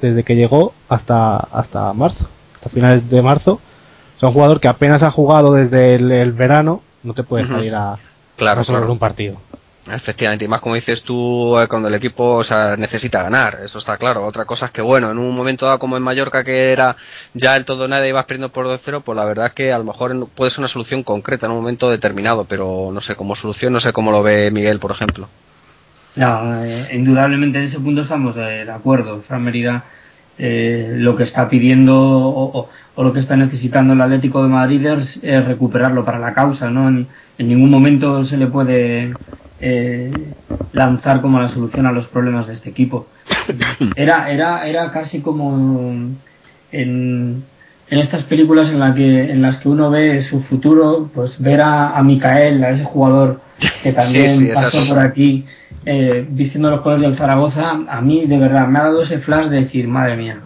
[0.02, 3.60] desde que llegó hasta, hasta marzo, hasta finales de marzo.
[4.16, 7.76] O sea, un jugador que apenas ha jugado desde el, verano, no te puedes salir
[7.76, 7.98] a,
[8.38, 9.38] claro, resolver un partido.
[9.92, 13.80] Efectivamente, y más como dices tú, eh, cuando el equipo o sea, necesita ganar, eso
[13.80, 14.26] está claro.
[14.26, 16.98] Otra cosa es que, bueno, en un momento dado como en Mallorca, que era
[17.34, 19.78] ya el todo nada y vas perdiendo por 2-0, pues la verdad es que a
[19.78, 23.36] lo mejor puede ser una solución concreta en un momento determinado, pero no sé, como
[23.36, 25.30] solución, no sé cómo lo ve Miguel, por ejemplo.
[26.16, 29.22] Eh, indudablemente en ese punto estamos de, acuerdo.
[29.28, 29.86] Fran Merida
[30.38, 35.46] eh, lo que está pidiendo o, lo que está necesitando el Atlético de Madrid es,
[35.46, 36.90] recuperarlo para la causa, ¿no?
[36.90, 39.14] En ningún momento se le puede
[39.60, 40.12] eh,
[40.74, 43.08] lanzar como la solución a los problemas de este equipo.
[43.96, 45.52] Era, era, era casi como
[46.72, 47.44] en,
[47.90, 51.62] en estas películas en, la que, en las que uno ve su futuro, pues ver
[51.62, 53.42] a, a Micael, a ese jugador
[53.84, 55.46] que también pasó por aquí
[55.86, 59.48] eh, vistiendo los colores del Zaragoza, a mí de verdad me ha dado ese flash
[59.48, 60.40] de decir, madre mía,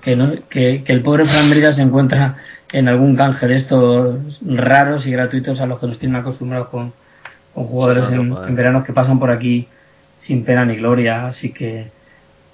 [0.00, 2.36] que, no, que, que el pobre Fran se encuentra
[2.72, 6.94] en algún canje de estos raros y gratuitos a los que nos tienen acostumbrados con,
[7.56, 9.66] con jugadores en, verano que pasan por aquí
[10.20, 11.28] sin pena ni gloria.
[11.28, 11.90] Así que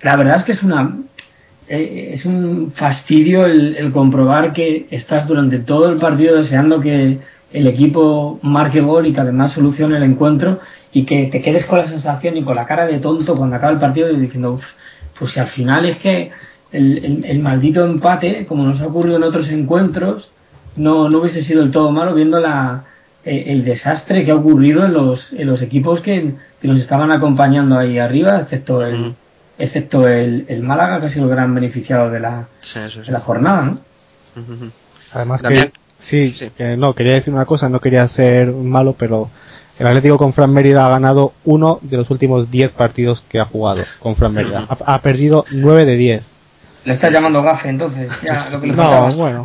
[0.01, 0.97] la verdad es que es una
[1.67, 7.19] eh, es un fastidio el, comprobar que estás durante todo el partido deseando que
[7.53, 10.61] el equipo marque gol y que además solucione el encuentro
[10.93, 13.73] y que te quedes con la sensación y con la cara de tonto cuando acaba
[13.73, 14.61] el partido y diciendo,
[15.19, 16.31] pues si al final es que
[16.71, 20.31] el, el, maldito empate, como nos ha ocurrido en otros encuentros,
[20.77, 22.85] no, no hubiese sido del todo malo viendo la,
[23.25, 27.79] eh, el desastre que ha ocurrido en los, en los equipos que, nos estaban acompañando
[27.79, 29.17] ahí arriba, excepto el,
[29.59, 33.63] excepto el, el, Málaga, que ha sido el gran beneficiado de la, De la jornada,
[33.63, 33.79] ¿no?
[35.13, 39.29] Además que, sí, que no, quería decir una cosa, no quería ser malo, pero
[39.79, 43.47] el Atlético con Fran Mérida ha ganado uno de los últimos 10 partidos que ha
[43.47, 44.67] jugado con Fran Mérida.
[44.69, 46.25] Ha, ha perdido 9 de 10.
[46.85, 48.11] Le está llamando gafe, entonces.
[48.25, 49.45] Ya, lo que le no, bueno.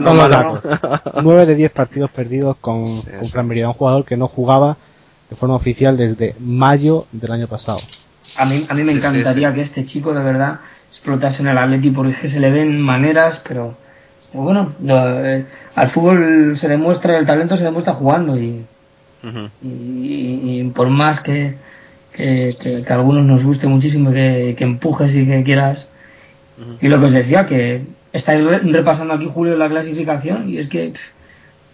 [0.00, 4.76] No, 9 de 10 partidos perdidos con, con Fran Merida, un jugador que no jugaba
[5.28, 7.80] de forma oficial desde mayo del año pasado.
[8.36, 11.90] A mí, a mí me encantaría que este chico de verdad explotase en el Atleti
[11.90, 13.76] porque es que se le ven maneras, pero
[14.32, 18.64] bueno, eh, al fútbol se demuestra, el talento se demuestra jugando y,
[19.62, 21.56] y, por más que,
[22.12, 25.86] que, a algunos nos guste muchísimo que, que empujes y que quieras.
[26.80, 30.92] Y lo que os decía, que estáis repasando aquí, Julio, la clasificación y es que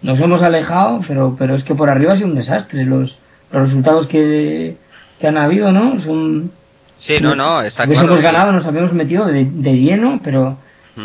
[0.03, 2.85] nos hemos alejado, pero, pero es que por arriba ha sido un desastre.
[2.85, 3.17] Los,
[3.51, 4.77] los resultados que,
[5.19, 6.03] que han habido, ¿no?
[6.03, 6.53] Son.
[6.99, 8.09] Sí, no, no, está claro.
[8.09, 10.59] hemos ganado, nos habíamos metido de, de lleno, pero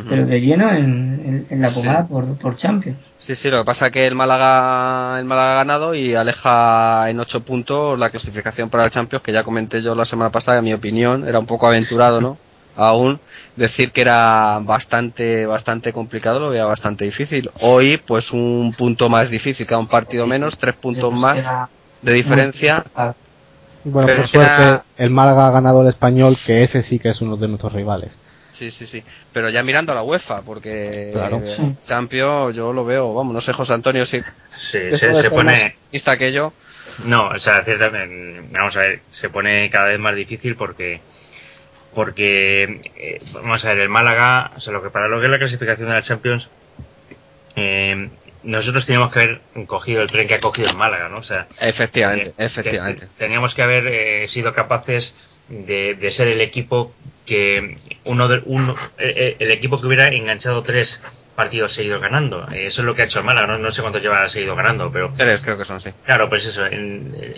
[0.08, 3.00] pero de lleno en, en, la pomada por, por, Champions.
[3.18, 7.10] Sí, sí, lo que pasa es que el Málaga, el Málaga ha ganado y aleja
[7.10, 10.60] en 8 puntos la clasificación para el Champions, que ya comenté yo la semana pasada,
[10.60, 12.38] en mi opinión, era un poco aventurado, ¿no?
[12.80, 13.20] Aún
[13.56, 17.52] decir que era bastante bastante complicado lo veía bastante difícil.
[17.60, 21.68] Hoy, pues un punto más difícil, cada un partido menos, tres puntos más
[22.02, 22.86] de diferencia.
[23.84, 27.38] Bueno, por suerte, el Málaga ha ganado el español, que ese sí que es uno
[27.38, 28.18] de nuestros rivales.
[28.54, 29.02] Sí, sí, sí.
[29.32, 31.42] Pero ya mirando a la UEFA, porque claro.
[31.86, 34.20] Champions yo lo veo, vamos, no sé, José Antonio, si.
[34.72, 35.76] Sí, se, pone.
[35.92, 36.52] Que yo.
[37.06, 41.00] No, o sea, ciertamente, vamos a ver, se pone cada vez más difícil porque.
[41.93, 45.32] Porque, eh, vamos a ver, el Málaga, o sea, lo que para lo que es
[45.32, 46.47] la clasificación de la Champions,
[47.56, 48.10] eh,
[48.43, 51.17] nosotros teníamos que haber cogido el tren que ha cogido el Málaga, ¿no?
[51.17, 53.08] O sea, efectivamente, eh, efectivamente.
[53.17, 55.13] Teníamos que haber sido capaces
[55.49, 56.93] de, ser el equipo
[57.25, 60.99] que uno de, uno, eh, eh, el equipo que hubiera enganchado tres
[61.36, 62.47] partidos seguidos ganando.
[62.52, 63.58] Eso es lo que ha hecho el Málaga.
[63.58, 65.89] No, sé cuánto lleva seguido ganando, pero tres creo que son sí.
[66.06, 66.62] Claro, pues eso.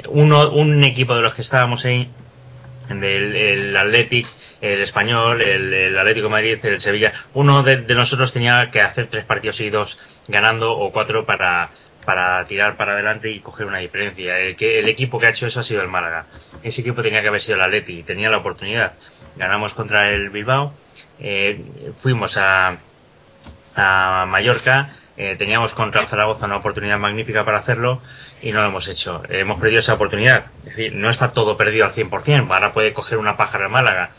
[0.09, 2.09] uno, un equipo de los que estábamos ahí,
[2.99, 4.27] del el Athletic,
[4.61, 9.25] el Español, el, Atlético de Madrid, el Sevilla, uno de, nosotros tenía que hacer tres
[9.25, 11.71] partidos seguidos ganando o cuatro para
[12.05, 14.39] para tirar para adelante y coger una diferencia.
[14.39, 16.25] El, equipo que ha hecho eso ha sido el Málaga.
[16.63, 18.93] Ese equipo tenía que haber sido el Atleti y tenía la oportunidad.
[19.35, 20.73] Ganamos contra el Bilbao,
[21.19, 22.77] eh, fuimos a,
[23.75, 28.01] a Mallorca, eh, teníamos contra Zaragoza una oportunidad magnífica para hacerlo
[28.41, 29.21] y no lo hemos hecho.
[29.29, 30.45] hemos perdido esa oportunidad.
[30.59, 32.51] Es decir, no está todo perdido al 100%.
[32.51, 34.11] Ahora puede coger una pájara el Málaga,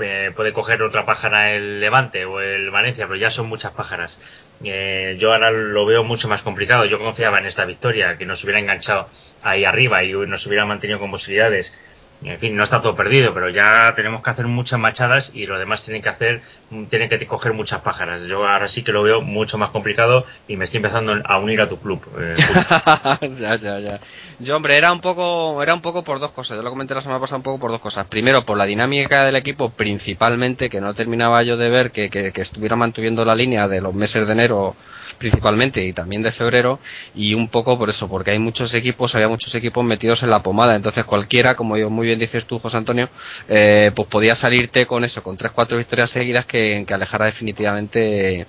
[0.00, 4.16] eh, puede coger otra pájara el Levante o el Valencia, pero ya son muchas pájaras.
[4.64, 6.84] Eh, yo ahora lo veo mucho más complicado.
[6.86, 9.08] Yo confiaba en esta victoria, que nos hubiera enganchado
[9.42, 11.72] ahí arriba y nos hubiera mantenido con posibilidades
[12.22, 15.58] en fin, no está todo perdido, pero ya tenemos que hacer muchas machadas y los
[15.58, 16.42] demás tienen que hacer,
[16.90, 18.22] tienen que coger muchas pájaras.
[18.26, 21.60] Yo ahora sí que lo veo mucho más complicado y me estoy empezando a unir
[21.60, 22.02] a tu club.
[22.18, 22.36] Eh,
[23.38, 24.00] ya, ya, ya.
[24.40, 26.56] Yo, hombre, era un poco, era un poco por dos cosas.
[26.56, 28.06] Yo lo comenté la semana pasada un poco por dos cosas.
[28.08, 32.32] Primero, por la dinámica del equipo, principalmente, que no terminaba yo de ver que, que,
[32.32, 34.74] que estuviera manteniendo la línea de los meses de enero
[35.18, 36.78] principalmente y también de febrero
[37.14, 40.42] y un poco por eso, porque hay muchos equipos, había muchos equipos metidos en la
[40.42, 43.08] pomada, entonces cualquiera, como muy bien dices tú, José Antonio,
[43.48, 48.40] eh, pues podía salirte con eso, con tres, cuatro victorias seguidas que, alejara definitivamente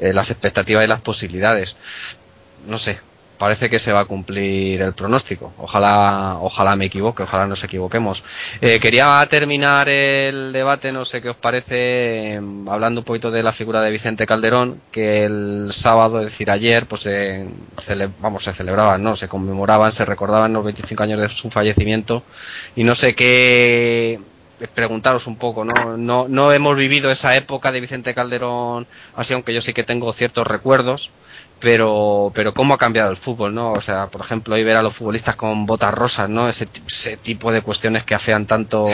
[0.00, 1.76] eh, las expectativas y las posibilidades.
[2.66, 3.00] No sé,
[3.40, 5.54] parece que se va a cumplir el pronóstico.
[5.56, 8.22] Ojalá, ojalá me equivoque, ojalá nos equivoquemos.
[8.60, 13.42] Eh, quería terminar el debate, no sé qué os parece, em, hablando un poquito de
[13.42, 17.02] la figura de Vicente Calderón, que el sábado, es decir, ayer, pues
[18.20, 22.22] vamos, se celebraban, no, se conmemoraban, se recordaban los 25 años de su fallecimiento
[22.76, 24.20] y no sé qué
[24.74, 25.96] preguntaros un poco, ¿no?
[25.96, 26.28] ¿no?
[26.28, 30.46] No hemos vivido esa época de Vicente Calderón así, aunque yo sí que tengo ciertos
[30.46, 31.10] recuerdos,
[31.60, 33.72] pero pero cómo ha cambiado el fútbol, ¿no?
[33.72, 36.48] O sea, por ejemplo, hoy ver a los futbolistas con botas rosas, ¿no?
[36.48, 38.88] Ese, ese tipo de cuestiones que afean tanto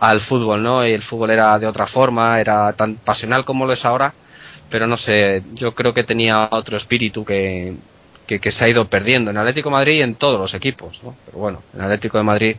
[0.00, 0.86] al fútbol, ¿no?
[0.86, 4.14] Y el fútbol era de otra forma, era tan pasional como lo es ahora,
[4.70, 7.74] pero no sé, yo creo que tenía otro espíritu que,
[8.26, 11.14] que, se ha ido perdiendo en Atlético de Madrid y en todos los equipos, ¿no?
[11.26, 12.56] Pero bueno, en Atlético de Madrid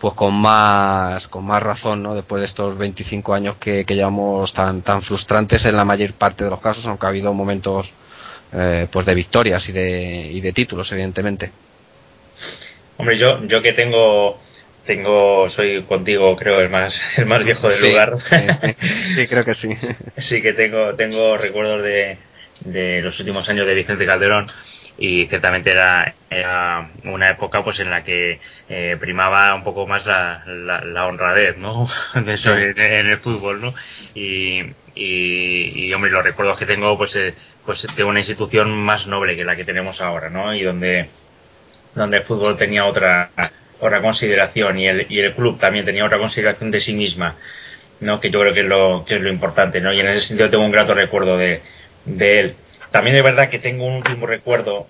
[0.00, 4.52] pues con más con más razón no después de estos 25 años que, que llevamos
[4.52, 7.88] tan tan frustrantes en la mayor parte de los casos aunque ha habido momentos
[8.54, 11.50] eh, pues de victorias y de, y de títulos, evidentemente.
[12.96, 14.38] Hombre, yo, yo que tengo
[14.86, 18.16] tengo soy contigo creo el más el más viejo del lugar.
[19.14, 19.68] Sí, creo que sí.
[20.18, 22.18] Sí que tengo tengo recuerdos de,
[22.60, 24.50] de los últimos años de Vicente Calderón
[24.96, 28.38] y ciertamente era, era una época pues en la que
[28.68, 33.74] eh, primaba un poco más la, la, honradez no de eso en, el fútbol no
[34.14, 34.62] y,
[34.94, 37.34] y, hombre los recuerdos que tengo pues eh,
[37.66, 41.08] pues de una institución más noble que la que tenemos ahora no y donde
[41.94, 43.30] donde el fútbol tenía otra
[43.80, 47.34] otra consideración y el y el club también tenía otra consideración de sí misma
[47.98, 50.28] no que yo creo que es lo que es lo importante no y en ese
[50.28, 51.62] sentido tengo un grato recuerdo de
[52.04, 52.56] de él
[52.94, 54.86] también es verdad que tengo un último recuerdo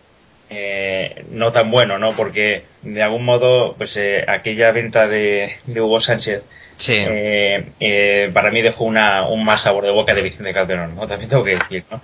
[0.50, 2.14] eh, no tan bueno, ¿no?
[2.14, 6.42] Porque de algún modo, pues eh, aquella venta de, Hugo Sánchez
[6.87, 11.09] eh, eh, para mí dejó una, un más sabor de boca de Vicente Calderón, ¿no?
[11.09, 12.03] También tengo que decir, ¿no?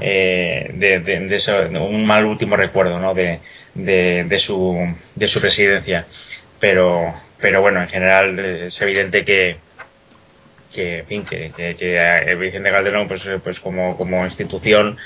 [0.00, 3.12] Eh, de, de, eso, un mal último recuerdo, ¿no?
[3.12, 3.40] De,
[3.74, 4.74] de, su,
[5.14, 6.06] de su presidencia.
[6.58, 9.58] Pero, pero bueno, en general es evidente que,
[10.76, 14.98] que, en fin, que, que, Vicente Calderón, pues, pues como, como institución,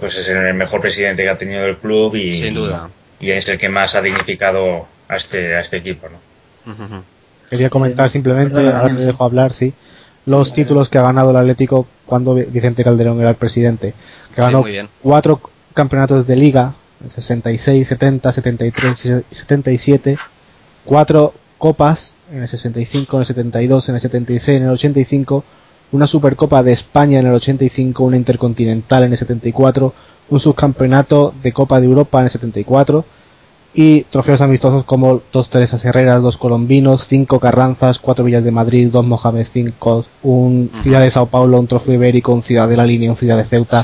[0.00, 2.90] pues es el mejor presidente que ha tenido el club y, Sin duda.
[3.20, 7.04] y es el que más ha dignificado a este, a este equipo, ¿no?
[7.48, 9.72] Quería comentar simplemente, ahora me dejo hablar, sí,
[10.26, 13.94] los títulos que ha ganado el Atlético cuando Vicente Calderón era el presidente.
[14.34, 14.64] Que ganó
[15.02, 15.40] cuatro
[15.74, 16.74] campeonatos de liga,
[17.14, 20.18] 66, 70, 73 y 77,
[20.84, 25.44] cuatro copas en el 65, en el 72, en el 76, en el 85,
[25.92, 29.94] una Supercopa de España en el 85, una Intercontinental en el 74,
[30.30, 33.04] un subcampeonato de Copa de Europa en el 74
[33.74, 38.88] y trofeos amistosos como dos Teresas Herreras, dos Colombinos, cinco Carranzas, cuatro Villas de Madrid,
[38.90, 42.86] dos Mohamed cinco, un Ciudad de Sao Paulo, un trofeo ibérico, un Ciudad de la
[42.86, 43.82] Línea, un Ciudad de Ceuta,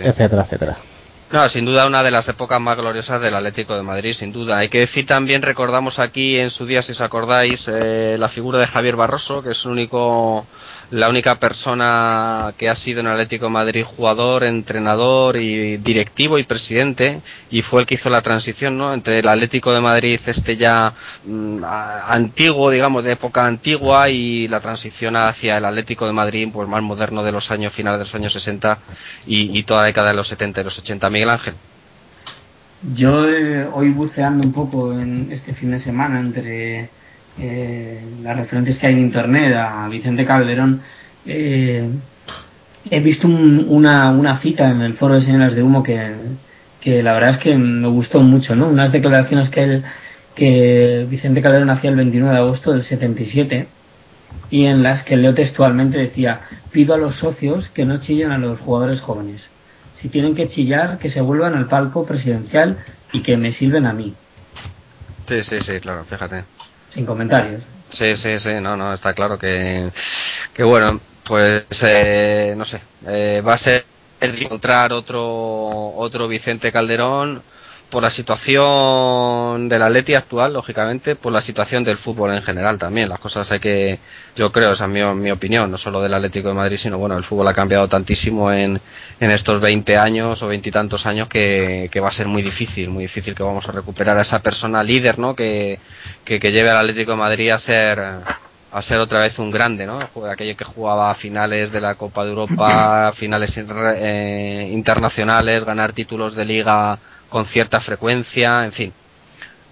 [0.00, 0.78] etcétera, etcétera.
[1.30, 4.56] No, sin duda una de las épocas más gloriosas del Atlético de Madrid, sin duda.
[4.56, 8.58] Hay que decir también, recordamos aquí en su día, si os acordáis, eh, la figura
[8.58, 10.46] de Javier Barroso, que es el único
[10.90, 16.44] la única persona que ha sido en Atlético de Madrid jugador, entrenador y directivo y
[16.44, 17.20] presidente
[17.50, 18.94] y fue el que hizo la transición ¿no?
[18.94, 24.60] entre el Atlético de Madrid este ya mm, antiguo, digamos, de época antigua y la
[24.60, 28.14] transición hacia el Atlético de Madrid pues más moderno de los años finales de los
[28.14, 28.78] años 60
[29.26, 31.10] y, toda la década de los 70 y los 80.
[31.10, 31.54] Miguel Ángel.
[32.94, 36.90] Yo eh, hoy buceando un poco en este fin de semana entre
[37.40, 40.82] eh, las referentes que hay en internet a Vicente Calderón,
[41.26, 41.88] eh,
[42.90, 46.12] he visto una, una cita en el foro de señoras de humo que,
[46.80, 48.68] que la verdad es que me gustó mucho, ¿no?
[48.68, 49.84] Unas declaraciones que él,
[50.34, 53.68] que Vicente Calderón hacía el 29 de agosto del 77
[54.50, 58.38] y en las que leo textualmente decía pido a los socios que no chillen a
[58.38, 59.48] los jugadores jóvenes.
[59.96, 62.78] Si tienen que chillar que se vuelvan al palco presidencial
[63.12, 64.14] y que me sirven a mí
[65.28, 66.44] sí sí sí claro fíjate
[66.90, 67.62] sin comentarios.
[67.90, 69.90] Sí, sí, sí, no, no, está claro que,
[70.52, 73.84] que bueno, pues eh, no sé, eh, va a ser
[74.20, 75.22] encontrar otro
[75.96, 77.42] otro Vicente Calderón
[77.90, 83.08] por la situación del Atleti actual, lógicamente, por la situación del fútbol en general también.
[83.08, 83.98] Las cosas hay que,
[84.36, 87.16] yo creo, esa es mi, mi opinión, no solo del Atlético de Madrid, sino bueno,
[87.16, 88.80] el fútbol ha cambiado tantísimo en,
[89.20, 93.04] en estos 20 años o veintitantos años que, que, va a ser muy difícil, muy
[93.04, 95.34] difícil que vamos a recuperar a esa persona líder, ¿no?
[95.34, 95.78] Que,
[96.24, 97.98] que, lleve al Atlético de Madrid a ser
[98.70, 99.98] a ser otra vez un grande, ¿no?
[100.30, 106.34] Aquello que jugaba a finales de la Copa de Europa, finales eh, internacionales, ganar títulos
[106.34, 108.92] de liga con cierta frecuencia, en fin.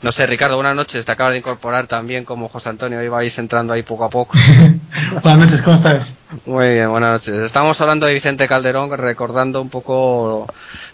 [0.03, 1.07] No sé, Ricardo, buenas noches.
[1.07, 2.99] Te acabo de incorporar también como José Antonio.
[2.99, 4.37] Hoy vais entrando ahí poco a poco.
[5.23, 6.07] buenas noches, ¿cómo estás?
[6.45, 7.35] Muy bien, buenas noches.
[7.47, 10.47] Estamos hablando de Vicente Calderón, recordando un poco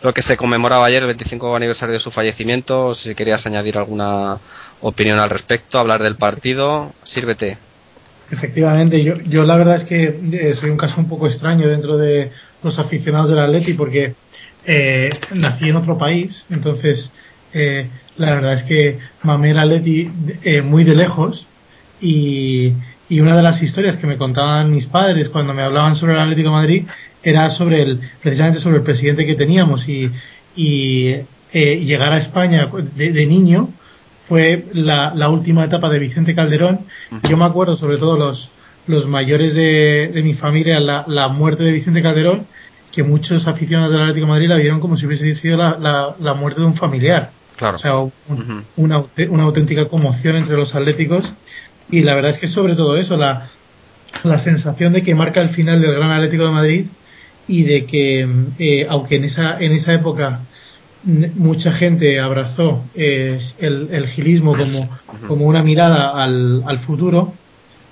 [0.03, 2.95] lo que se conmemoraba ayer, el 25 aniversario de su fallecimiento.
[2.95, 4.39] Si querías añadir alguna
[4.81, 7.59] opinión al respecto, hablar del partido, sírvete.
[8.31, 11.99] Efectivamente, yo, yo la verdad es que eh, soy un caso un poco extraño dentro
[11.99, 12.31] de
[12.63, 14.15] los aficionados del Atleti porque
[14.65, 17.11] eh, nací en otro país, entonces
[17.53, 20.09] eh, la verdad es que mamé el Atleti
[20.45, 21.47] eh, muy de lejos
[22.01, 22.73] y,
[23.09, 26.21] y, una de las historias que me contaban mis padres cuando me hablaban sobre el
[26.21, 26.85] Atlético de Madrid
[27.25, 30.11] era sobre el, precisamente sobre el presidente que teníamos y,
[30.55, 31.17] y
[31.53, 33.69] llegar a España de, niño
[34.29, 36.87] fue la, la, última etapa de Vicente Calderón.
[37.29, 38.51] Yo me acuerdo sobre todo los,
[38.87, 42.47] los mayores de, de mi familia la, la muerte de Vicente Calderón
[42.93, 46.35] que muchos aficionados del Atlético de Madrid la vieron como si hubiese sido la, la,
[46.35, 47.31] muerte de un familiar.
[47.57, 47.77] Claro.
[47.77, 47.95] O sea,
[48.77, 51.33] una, una auténtica conmoción entre los atléticos.
[51.91, 53.51] Y la verdad es que sobre todo eso, la,
[54.25, 56.87] la sensación de que marca el final del Gran Atlético de Madrid
[57.49, 58.29] y de que,
[58.59, 60.41] eh, aunque en esa, en esa época
[61.05, 64.89] mucha gente abrazó eh, el, el, gilismo como,
[65.27, 67.33] como una mirada al, al futuro,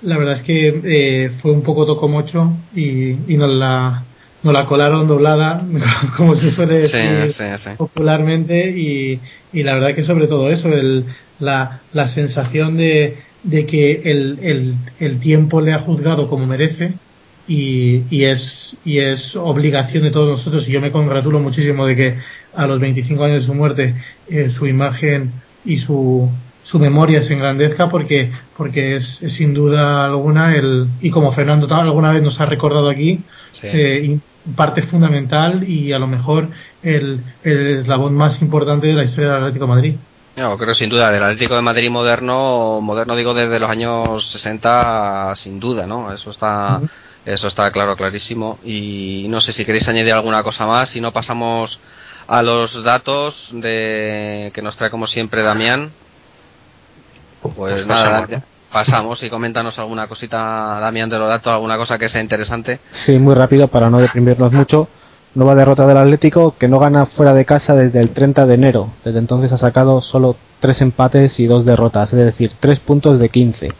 [0.01, 4.05] la verdad es que eh, fue un poco tocomocho y, y nos la
[4.43, 5.63] nos la colaron doblada,
[6.17, 9.19] como se suele decir popularmente, y,
[9.53, 11.05] y, la verdad que sobre todo eso, el,
[11.39, 16.93] la, la sensación de, de que el, el, el, tiempo le ha juzgado como merece
[17.47, 21.95] y, y, es, y es obligación de todos nosotros, y yo me congratulo muchísimo de
[21.95, 22.17] que
[22.55, 23.95] a los 25 años de su muerte
[24.29, 25.31] eh, su imagen
[25.65, 26.29] y su,
[26.63, 32.11] su memoria se engrandezca porque porque es, sin duda alguna el y como Fernando alguna
[32.11, 33.23] vez nos ha recordado aquí
[33.63, 34.19] eh,
[34.55, 36.49] parte fundamental y a lo mejor
[36.83, 39.95] el, el, eslabón más importante de la historia del Atlético de Madrid.
[40.35, 45.35] No, creo sin duda, del Atlético de Madrid moderno, moderno digo desde los años 60,
[45.35, 46.13] sin duda, ¿no?
[46.13, 46.81] Eso está,
[47.25, 48.57] eso está claro, clarísimo.
[48.63, 51.79] Y no sé si queréis añadir alguna cosa más, si no pasamos
[52.27, 55.91] a los datos de que nos trae como siempre Damián.
[57.41, 61.97] Pues, Pues nada, pasamos, pasamos y coméntanos alguna cosita, Damián, de los datos, alguna cosa
[61.97, 62.79] que sea interesante.
[62.91, 64.87] Sí, muy rápido para no deprimirnos mucho.
[65.33, 68.89] Nueva derrota del Atlético que no gana fuera de casa desde el 30 de enero.
[69.05, 73.29] Desde entonces ha sacado solo tres empates y dos derrotas, es decir, tres puntos de
[73.29, 73.71] 15.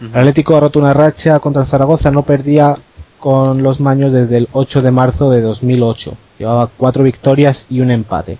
[0.00, 2.76] El Atlético ha roto una racha contra el Zaragoza, no perdía
[3.18, 6.16] con los maños desde el 8 de marzo de 2008.
[6.38, 8.38] Llevaba cuatro victorias y un empate.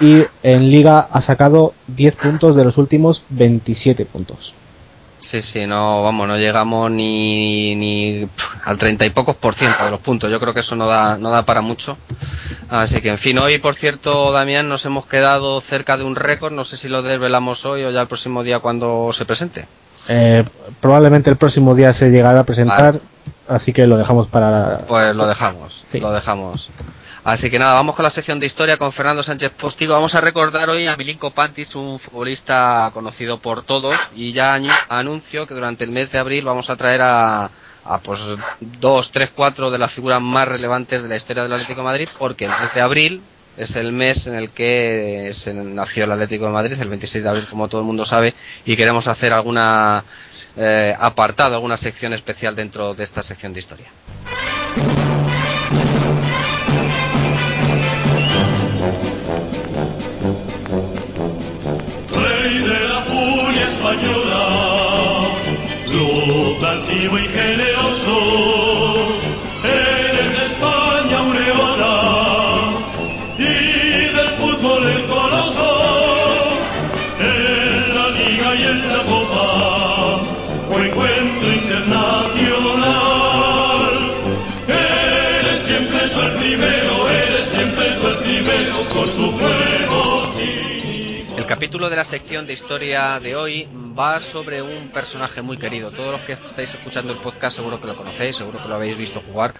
[0.00, 4.54] Y en Liga ha sacado 10 puntos de los últimos 27 puntos.
[5.30, 8.28] Sí, sí, no, vamos, no llegamos ni, ni
[8.64, 10.30] al treinta y pocos por ciento de los puntos.
[10.30, 11.96] Yo creo que eso no da, no da para mucho.
[12.68, 16.52] Así que, en fin, hoy, por cierto, Damián, nos hemos quedado cerca de un récord.
[16.52, 19.66] No sé si lo desvelamos hoy o ya el próximo día cuando se presente.
[20.08, 20.44] Eh,
[20.80, 23.00] probablemente el próximo día se llegará a presentar,
[23.48, 24.80] así que lo dejamos para...
[24.86, 25.98] Pues lo dejamos, Sí.
[25.98, 26.70] lo dejamos.
[27.24, 29.94] Así que nada, vamos con la sección de historia con Fernando Sánchez Postigo.
[29.94, 34.60] Vamos a recordar hoy a Milinko Pantis, un futbolista conocido por todos, y ya
[34.90, 37.50] anuncio que durante el mes de abril vamos a traer a,
[37.82, 38.20] a pues
[38.78, 42.08] dos, tres, cuatro de las figuras más relevantes de la historia del Atlético de Madrid,
[42.18, 43.22] porque el mes de abril
[43.56, 47.30] es el mes en el que se nació el Atlético de Madrid, el 26 de
[47.30, 48.34] abril, como todo el mundo sabe,
[48.66, 50.04] y queremos hacer alguna
[50.58, 53.86] eh, apartado, alguna sección especial dentro de esta sección de historia.
[91.64, 93.66] Capítulo de la sección de historia de hoy
[93.98, 95.92] va sobre un personaje muy querido.
[95.92, 98.98] Todos los que estáis escuchando el podcast seguro que lo conocéis, seguro que lo habéis
[98.98, 99.54] visto jugar,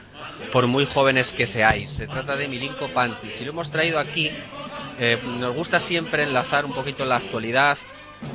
[0.52, 1.88] por muy jóvenes que seáis.
[1.92, 3.40] Se trata de Milinko Pantic.
[3.40, 4.30] Y lo hemos traído aquí.
[4.98, 7.78] eh, nos gusta siempre enlazar un poquito la actualidad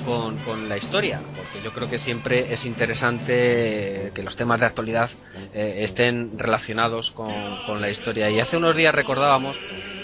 [0.04, 4.66] con, con la historia, porque yo creo que siempre es interesante que los temas de
[4.66, 5.12] actualidad
[5.54, 7.32] eh, estén relacionados con,
[7.68, 8.32] con la historia.
[8.32, 9.56] Y hace unos días recordábamos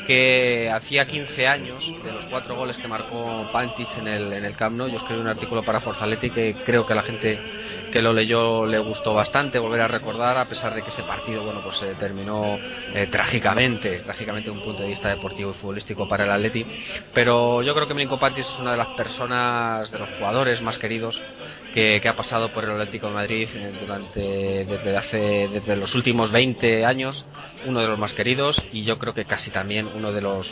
[0.05, 4.55] que hacía 15 años de los cuatro goles que marcó Pantic en el, en el
[4.55, 4.87] Camp Nou.
[4.87, 7.39] Yo escribí un artículo para Forzalete que creo que a la gente
[7.91, 11.43] que lo leyó le gustó bastante volver a recordar, a pesar de que ese partido
[11.43, 12.57] bueno pues se terminó
[12.93, 16.65] eh, trágicamente, trágicamente un punto de vista deportivo y futbolístico para el Atleti.
[17.13, 20.77] Pero yo creo que Milinko Pantic es una de las personas, de los jugadores más
[20.77, 21.19] queridos
[21.75, 25.93] que, que ha pasado por el Atlético de Madrid eh, durante desde hace desde los
[25.93, 27.23] últimos 20 años
[27.67, 30.47] uno de los más queridos y yo creo que casi también uno de los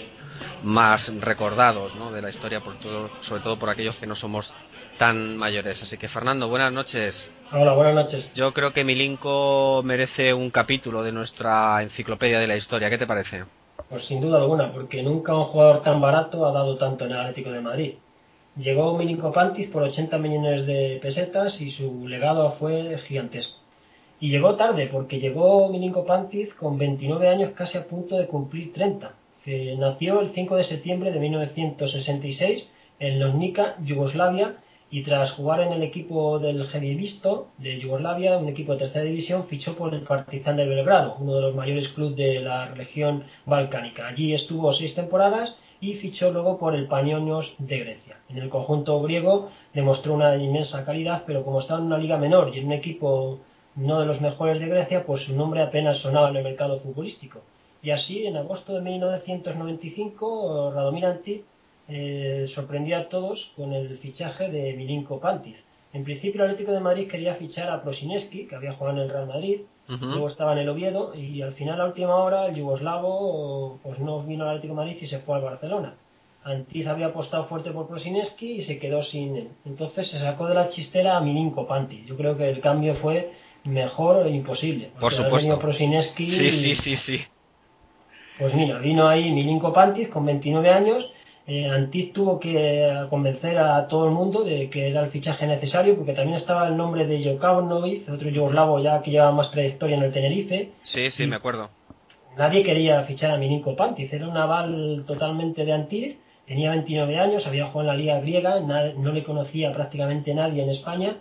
[0.63, 2.11] más recordados ¿no?
[2.11, 4.53] de la historia por todo, sobre todo por aquellos que no somos
[4.97, 7.15] tan mayores así que Fernando buenas noches
[7.53, 8.30] Hola, buenas noches.
[8.36, 13.07] yo creo que Milinko merece un capítulo de nuestra enciclopedia de la historia ¿qué te
[13.07, 13.45] parece?
[13.89, 17.19] Pues sin duda alguna, porque nunca un jugador tan barato ha dado tanto en el
[17.19, 17.93] Atlético de Madrid.
[18.56, 23.58] Llegó Milinko Pantic por 80 millones de pesetas y su legado fue gigantesco.
[24.20, 28.72] Y llegó tarde, porque llegó Milinko Pantic con 29 años casi a punto de cumplir
[28.74, 29.12] 30.
[29.43, 32.64] Que nació el 5 de septiembre de 1966
[32.99, 34.58] en Loznica, Yugoslavia,
[34.91, 39.47] y tras jugar en el equipo del Visto de Yugoslavia, un equipo de tercera división,
[39.47, 44.08] fichó por el Partizan de Belgrado, uno de los mayores clubes de la región balcánica.
[44.08, 48.18] Allí estuvo seis temporadas y fichó luego por el Panionios de Grecia.
[48.30, 52.56] En el conjunto griego demostró una inmensa calidad, pero como estaba en una liga menor
[52.56, 53.40] y en un equipo
[53.76, 57.42] no de los mejores de Grecia, pues su nombre apenas sonaba en el mercado futbolístico.
[57.82, 61.44] Y así, en agosto de 1995, Radomir Antic
[61.90, 65.58] eh, sorprendió a todos con el fichaje de Milinko Pantic.
[65.92, 69.10] En principio el Atlético de Madrid quería fichar a Prosineski, que había jugado en el
[69.10, 73.80] Real Madrid, Luego estaba en el Oviedo y al final a última hora el yugoslavo
[73.84, 75.96] pues no vino al Atlético de Madrid y se fue al Barcelona.
[76.44, 79.50] Antiz había apostado fuerte por Prosineski y se quedó sin él.
[79.66, 82.06] Entonces se sacó de la chistera a Milinko Pantic.
[82.06, 83.32] Yo creo que el cambio fue
[83.66, 84.92] mejor e imposible.
[85.00, 85.60] Por supuesto.
[85.60, 87.26] Prosineski sí sí sí sí
[88.38, 91.06] pues mira, vino ahí Milinko Pantic con 29 años.
[91.46, 96.14] Eh, tuvo que convencer a todo el mundo de que era el fichaje necesario, porque
[96.14, 100.14] también estaba el nombre de Jokanovic, otro yugoslavo ya que lleva más trayectoria en el
[100.14, 100.72] Tenerife.
[100.84, 101.70] sí sí me acuerdo
[102.38, 106.18] Nadie quería fichar a Milinko Pantic, era un aval totalmente de Antic,
[106.48, 110.72] Tenía 29 años, había jugado en la liga griega, no le conocía prácticamente nadie en
[110.72, 111.16] España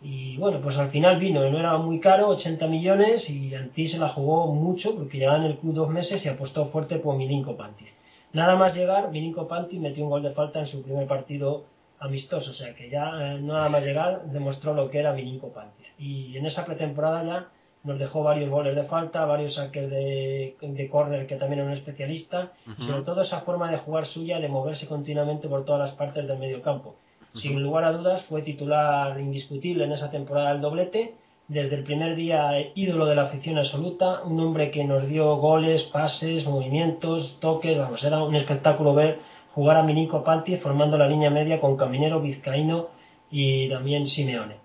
[0.00, 3.98] y bueno, pues al final vino, no era muy caro, 80 millones y Antí se
[3.98, 7.56] la jugó mucho porque llevaba en el club dos meses y apostó fuerte por Milinko
[7.56, 7.88] Pantis.
[8.32, 11.64] Nada más llegar, Milinko Pantis metió un gol de falta en su primer partido
[11.98, 15.86] amistoso, o sea que ya eh, nada más llegar demostró lo que era Milinko Pantis.
[15.98, 17.48] Y en esa pretemporada ya
[17.84, 21.76] nos dejó varios goles de falta, varios saques de, de córner que también era un
[21.76, 25.96] especialista, y sobre todo esa forma de jugar suya de moverse continuamente por todas las
[25.96, 26.96] partes del medio campo.
[27.34, 31.14] Sin lugar a dudas fue titular indiscutible en esa temporada del doblete,
[31.48, 35.36] desde el primer día eh, ídolo de la afición absoluta, un hombre que nos dio
[35.36, 39.18] goles, pases, movimientos, toques, vamos, era un espectáculo ver
[39.52, 42.88] jugar a Minico Panti formando la línea media con Caminero, Vizcaíno
[43.30, 44.56] y también Simeone.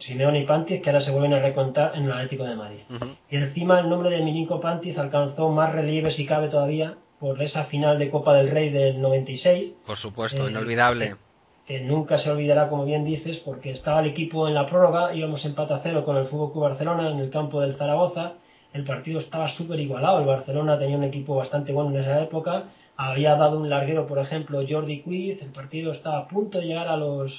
[0.00, 2.80] Simeone y Pantis que ahora se vuelven a recontar en el Atlético de Madrid.
[3.30, 7.64] Y encima el nombre de Milinko Pantis alcanzó más relieve si cabe todavía por esa
[7.64, 11.16] final de Copa del Rey del 96 Por supuesto, Eh, inolvidable.
[11.66, 15.44] Que nunca se olvidará, como bien dices, porque estaba el equipo en la prórroga, íbamos
[15.44, 18.34] empate a cero con el Fútbol Club Barcelona en el campo del Zaragoza,
[18.74, 22.64] el partido estaba súper igualado, el Barcelona tenía un equipo bastante bueno en esa época,
[22.96, 26.88] había dado un larguero, por ejemplo, Jordi Quiz, el partido estaba a punto de llegar
[26.88, 27.32] a los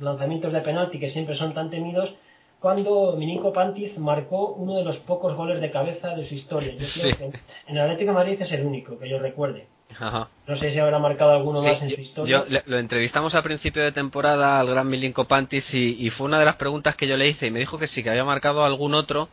[0.00, 2.12] lanzamientos de penalti que siempre son tan temidos,
[2.60, 6.72] cuando Mininko Pantis marcó uno de los pocos goles de cabeza de su historia.
[6.74, 7.16] Yo creo Sí.
[7.16, 7.24] que
[7.66, 9.66] en el Atlético de Madrid es el único que yo recuerde.
[10.00, 10.28] Ajá.
[10.46, 12.38] No sé si habrá marcado alguno Sí, más en yo- su historia.
[12.38, 16.26] yo le- lo entrevistamos a principio de temporada al gran Milinko Pantis y, y fue
[16.26, 18.24] una de las preguntas que yo le hice y me dijo que sí, que había
[18.24, 19.28] marcado algún otro,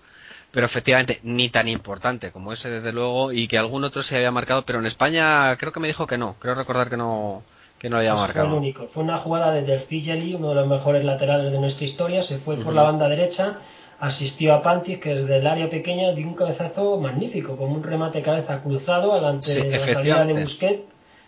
[0.52, 4.32] pero efectivamente ni tan importante como ese desde luego y que algún otro se había
[4.32, 7.44] marcado, pero en España creo que me dijo que no, creo recordar que no
[7.80, 8.58] que no había Pues Fue el marcado.
[8.58, 8.88] único.
[8.94, 12.24] Fue una jugada de Del Figeli, uno de los mejores laterales de nuestra historia.
[12.24, 13.60] Se fue por la banda derecha,
[14.00, 18.22] asistió a Pantis, que desde el área pequeña dio un cabezazo magnífico, con un remate
[18.22, 20.44] cabeza cruzado delante Sí, de la salida de.
[20.44, 20.84] Busquets,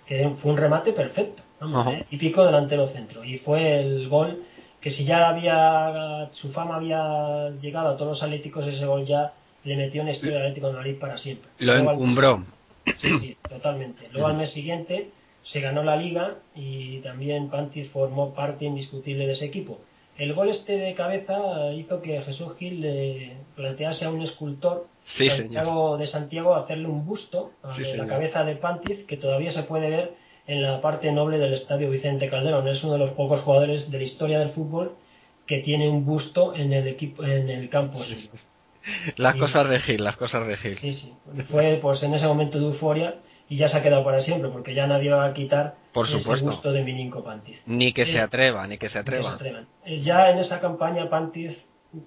[0.06, 1.98] que fue un remate perfecto, vamos, Ajá.
[1.98, 3.24] eh, típico delantero centro.
[3.24, 4.44] Y fue el gol
[4.80, 9.34] que si ya había su fama había llegado a todos los atléticos, ese gol ya
[9.64, 11.50] le metió en historia del Atlético de Madrid para siempre.
[11.60, 12.44] Lo Luego encumbró.
[13.00, 14.08] Sí, sí, totalmente.
[14.12, 15.10] Luego al mes siguiente
[15.44, 19.80] se ganó la liga y también Pantis formó parte indiscutible de ese equipo.
[20.18, 25.30] El gol este de cabeza hizo que Jesús Gil le plantease a un escultor Sí.
[25.30, 29.64] Santiago, de Santiago hacerle un busto a Sí, la cabeza de Pantis que todavía se
[29.64, 30.14] puede ver
[30.48, 32.68] en la parte noble del estadio Vicente Calderón.
[32.68, 34.96] Es uno de los pocos jugadores de la historia del fútbol
[35.48, 38.00] que tiene un busto en el equipo en el campo.
[39.18, 40.78] Las cosas de Gil, las cosas de Gil.
[40.78, 41.14] Sí, sí.
[41.50, 43.16] Fue pues en ese momento de euforia
[43.52, 46.20] y ya se ha quedado para siempre porque ya nadie va a quitar Por ese
[46.20, 46.46] supuesto.
[46.50, 47.58] gusto de Milinko Pantis.
[47.66, 49.34] Ni que se atreva, ni que se atreva.
[49.34, 49.68] atrevan.
[49.86, 51.52] Eh, Ya en esa campaña Pantis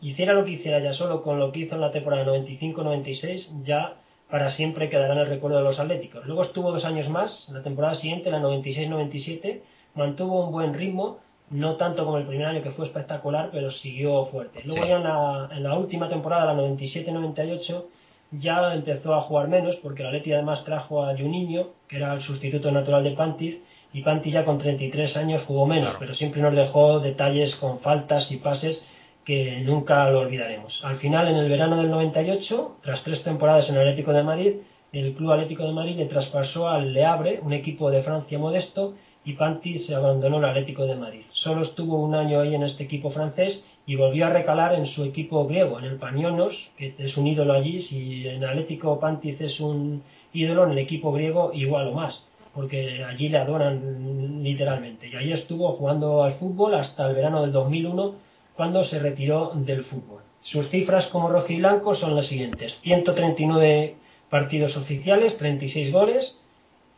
[0.00, 3.96] hiciera lo que hiciera ya solo con lo que hizo en la temporada 95-96 ya
[4.30, 6.24] para siempre quedará en el recuerdo de los Atléticos.
[6.26, 9.60] Luego estuvo dos años más, la temporada siguiente, la 96-97,
[9.94, 11.18] mantuvo un buen ritmo,
[11.50, 14.62] no tanto como el primer año que fue espectacular, pero siguió fuerte.
[14.64, 14.88] Luego Sí.
[14.88, 17.84] ya en la, en la última temporada, la 97-98,
[18.32, 22.22] ya empezó a jugar menos, porque la Atleti además trajo a Juninho, que era el
[22.22, 23.56] sustituto natural de Pantis,
[23.92, 25.98] y Pantis ya con 33 años jugó menos, Claro.
[26.00, 28.80] pero siempre nos dejó detalles con faltas y pases
[29.24, 30.78] que nunca lo olvidaremos.
[30.84, 34.52] Al final, en el verano del 98, tras tres temporadas en el Atlético de Madrid,
[34.92, 38.94] el Club Atlético de Madrid le traspasó al Le Havre, un equipo de Francia modesto,
[39.24, 41.22] y Panti se abandonó el Atlético de Madrid.
[41.32, 45.04] Solo estuvo un año ahí en este equipo francés y volvió a recalar en su
[45.04, 47.82] equipo griego, en el Pañonos, que es un ídolo allí.
[47.82, 52.22] Si en Atlético Pantis es un ídolo, en el equipo griego igual o más,
[52.54, 55.08] porque allí le adoran literalmente.
[55.08, 58.14] Y ahí estuvo jugando al fútbol hasta el verano del 2001,
[58.56, 60.22] cuando se retiró del fútbol.
[60.42, 63.96] Sus cifras como rojiblanco son las siguientes: 139
[64.30, 66.38] partidos oficiales, 36 goles,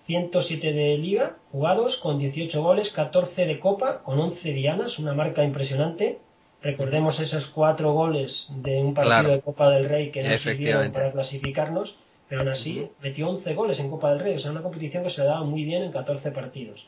[0.07, 5.43] 107 de liga jugados con 18 goles, 14 de copa con 11 dianas, una marca
[5.43, 6.19] impresionante.
[6.63, 9.31] Recordemos esos cuatro goles de un partido Claro.
[9.31, 11.95] de Copa del Rey que no sirvieron para clasificarnos,
[12.29, 15.11] pero aún así metió 11 goles en Copa del Rey, o sea, una competición que
[15.11, 16.85] se le daba muy bien en 14 partidos.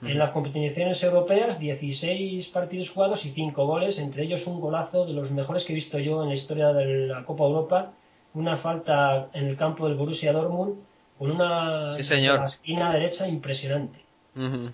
[0.00, 5.12] En las competiciones europeas, 16 partidos jugados y 5 goles, entre ellos un golazo de
[5.12, 7.90] los mejores que he visto yo en la historia de la Copa Europa,
[8.34, 10.76] una falta en el campo del Borussia Dortmund
[11.18, 12.44] con una Sí, señor.
[12.46, 13.98] esquina derecha impresionante.
[14.36, 14.72] Un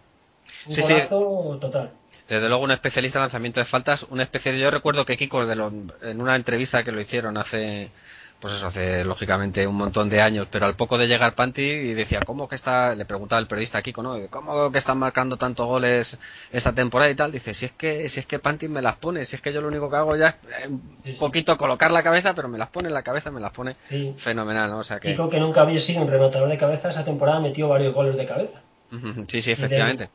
[0.69, 0.83] Sí, sí.
[0.83, 1.91] golazo total.
[2.29, 4.57] Desde luego un especialista en lanzamiento de faltas, un especial.
[4.57, 5.73] Yo recuerdo que Kiko de lo-
[6.03, 7.91] en una entrevista que lo hicieron hace,
[8.41, 11.93] pues eso, hace lógicamente un montón de años, pero al poco de llegar Panti y
[11.93, 12.95] decía, ¿cómo que está?
[12.95, 14.17] Le preguntaba el periodista a Kiko, ¿no?
[14.31, 16.19] ¿Cómo que están marcando tantos goles
[16.51, 17.31] esta temporada y tal?
[17.31, 19.61] Dice, si es que, si es que Panti me las pone, si es que yo
[19.61, 22.71] lo único que hago ya es eh, un poquito colocar la cabeza, pero me las
[22.71, 24.15] pone en la cabeza, me las pone Sí.
[24.19, 24.79] fenomenal, ¿no?
[24.79, 25.11] O sea que.
[25.11, 28.27] Kiko, que nunca había sido un rematador de cabeza, esa temporada metió varios goles de
[28.27, 28.63] cabeza.
[29.29, 30.09] Sí, sí, efectivamente.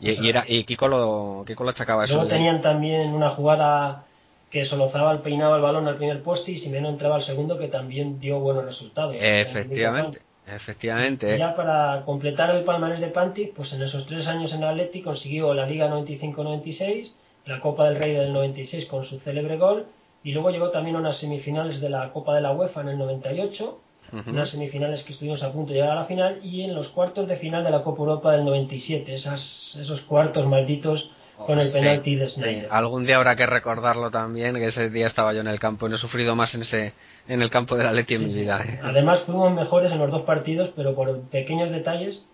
[0.00, 2.14] Y, y era, y Kiko lo, Kiko lo achacaba eso.
[2.14, 4.04] Luego de- tenían también una jugada
[4.50, 8.20] que Solozabal peinaba el balón al primer poste y Simeno entraba al segundo que también
[8.20, 9.16] dio buenos resultados.
[9.18, 11.34] Efectivamente, efectivamente.
[11.34, 15.02] Y ya para completar el palmarés de Pantic, pues en esos tres años en Atleti
[15.02, 17.10] consiguió la Liga 95-96,
[17.46, 19.86] la Copa del Rey del 96 con su célebre gol,
[20.22, 22.98] y luego llegó también a unas semifinales de la Copa de la UEFA en el
[22.98, 23.78] 98,
[24.14, 24.30] Ujú.
[24.30, 27.26] unas semifinales que estuvimos a punto de llegar a la final, y en los cuartos
[27.28, 31.70] de final de la Copa Europa del 97, esas, esos cuartos malditos con el Oh,
[31.70, 32.36] Sí, penalti de sí.
[32.36, 32.68] Snyder.
[32.70, 35.90] Algún día habrá que recordarlo también, que ese día estaba yo en el campo y
[35.90, 36.92] no he sufrido más en ese
[37.26, 38.62] en el campo de la Leti en mi vida.
[38.64, 38.78] ¿eh?
[38.84, 42.24] Además fuimos mejores en los dos partidos, pero por pequeños detalles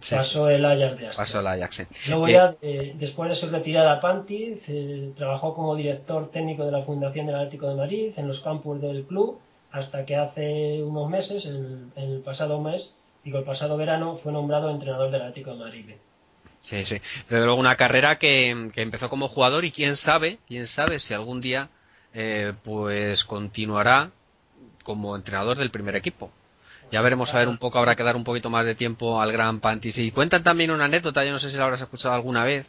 [0.00, 1.12] Sí, pasó el Ajax de Austria.
[1.14, 1.76] Pasó el Ajax.
[1.76, 1.82] sí.
[2.08, 6.72] Luego Eh, ya, eh, después de su retirada Panti, se trabajó como director técnico de
[6.72, 9.38] la Fundación del Atlético de Madrid en los campus del club,
[9.72, 12.90] hasta que hace unos meses, el, pasado mes,
[13.24, 15.84] digo el pasado verano, fue nombrado entrenador del Atlético de Madrid.
[16.62, 17.00] Sí, sí.
[17.28, 21.14] Desde luego una carrera que, que empezó como jugador y quién sabe, quién sabe si
[21.14, 21.70] algún día
[22.12, 24.10] eh, pues continuará
[24.82, 26.30] como entrenador del primer equipo.
[26.90, 29.30] Ya veremos a ver un poco, habrá que dar un poquito más de tiempo al
[29.30, 29.96] gran Pantis.
[29.96, 32.66] Y cuentan también una anécdota, yo no sé si la habrás escuchado alguna vez,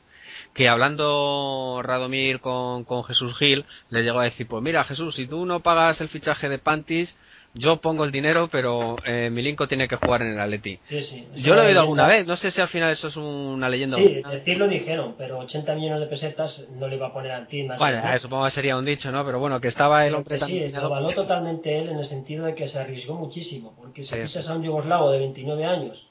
[0.54, 5.28] que hablando Radomir con, con Jesús Gil, le llegó a decir, pues mira Jesús, si
[5.28, 7.16] tú no pagas el fichaje de Pantis,
[7.54, 10.80] yo pongo el dinero, pero eh, Milinko tiene que jugar en el Atleti.
[10.88, 11.28] Sí, sí.
[11.36, 13.98] Yo lo he oído alguna vez, no sé si al final eso es una leyenda.
[13.98, 17.64] Sí, decirlo dijeron, pero 80 millones de pesetas no le iba a poner a ti.
[17.64, 18.16] más Bueno, dinero.
[18.16, 19.26] eh, supongo que sería un dicho, ¿no?
[19.26, 22.56] Pero bueno, que estaba el hombre que sí, lo totalmente él en el sentido de
[22.56, 26.08] que se arriesgó muchísimo, porque si fichas a un yugoslavo de 29 años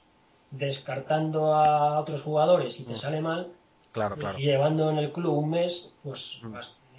[0.51, 2.99] descartando a otros jugadores y te Mm.
[2.99, 3.49] sale mal,
[3.93, 4.39] Claro, claro.
[4.39, 5.73] y llevando en el club un mes,
[6.03, 6.55] pues Mm.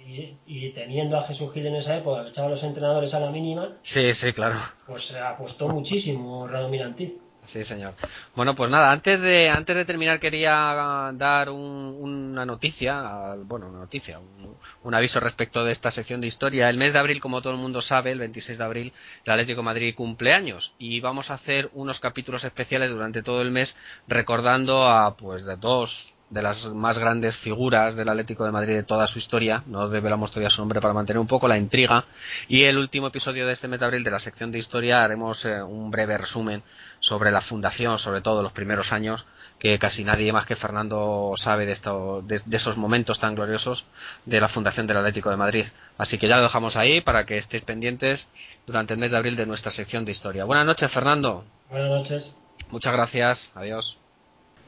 [0.06, 3.20] y, y teniendo a Jesús Gil en esa época, que echaba a los entrenadores a
[3.20, 4.56] la mínima, Sí, sí, claro.
[4.86, 7.18] pues se apostó muchísimo Radomir Antí.
[7.46, 7.94] Sí, señor.
[8.36, 13.80] Bueno, pues nada, antes de antes de terminar quería dar un- una noticia, bueno, una
[13.80, 16.70] noticia, un, un aviso respecto de esta sección de historia.
[16.70, 18.92] El mes de abril, como todo el mundo sabe, el 26 de abril,
[19.24, 23.42] el Atlético de Madrid cumple años y vamos a hacer unos capítulos especiales durante todo
[23.42, 23.74] el mes
[24.06, 28.82] recordando a pues de dos de las más grandes figuras del Atlético de Madrid de
[28.82, 32.06] toda su historia, no develamos todavía su nombre para mantener un poco la intriga,
[32.48, 35.44] y el último episodio de este mes de abril de la sección de historia haremos
[35.44, 36.62] eh, un breve resumen
[37.00, 39.24] sobre la fundación, sobre todo los primeros años,
[39.58, 43.84] que casi nadie más que Fernando sabe de, esto, de, de esos momentos tan gloriosos
[44.24, 45.66] de la fundación del Atlético de Madrid.
[45.98, 48.26] Así que ya lo dejamos ahí para que estéis pendientes
[48.66, 50.44] durante el mes de abril de nuestra sección de historia.
[50.44, 51.44] Buenas noches, Fernando.
[51.70, 52.24] Buenas noches.
[52.70, 53.50] Muchas gracias.
[53.54, 54.01] Adiós.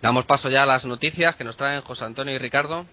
[0.05, 2.85] Damos paso ya a las noticias que nos traen José Antonio y Ricardo.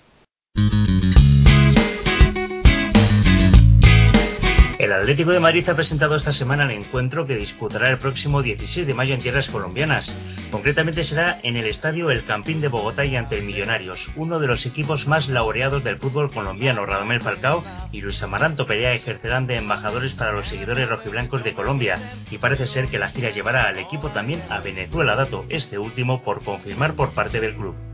[4.92, 8.86] El Atlético de Madrid ha presentado esta semana el encuentro que disputará el próximo 16
[8.86, 10.14] de mayo en tierras colombianas.
[10.52, 14.48] Concretamente será en el estadio El Campín de Bogotá y ante el Millonarios, uno de
[14.48, 16.86] los equipos más laureados del fútbol colombiano.
[16.86, 17.64] Radamel Falcao
[17.94, 22.68] y Luis Amaranto Perea ejercerán de embajadores para los seguidores rojiblancos de Colombia y parece
[22.68, 26.96] ser que la gira llevará al equipo también a Venezuela, dato este último por confirmar
[26.96, 27.91] por parte del club.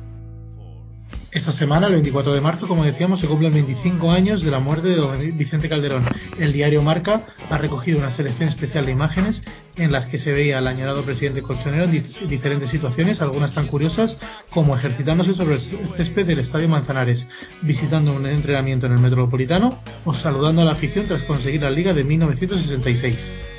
[1.38, 4.88] Esta semana, el 24 de marzo, como decíamos, se cumplen 25 años de la muerte
[4.88, 6.04] de don Vicente Calderón.
[6.40, 9.40] El diario Marca ha recogido una selección especial de imágenes
[9.76, 13.68] en las que se veía al añorado presidente colchonero en di- diferentes situaciones, algunas tan
[13.68, 14.18] curiosas
[14.50, 15.62] como ejercitándose sobre el
[15.98, 17.24] césped del Estadio Manzanares,
[17.62, 21.94] visitando un entrenamiento en el Metropolitano o saludando a la afición tras conseguir la Liga
[21.94, 23.57] de 1966.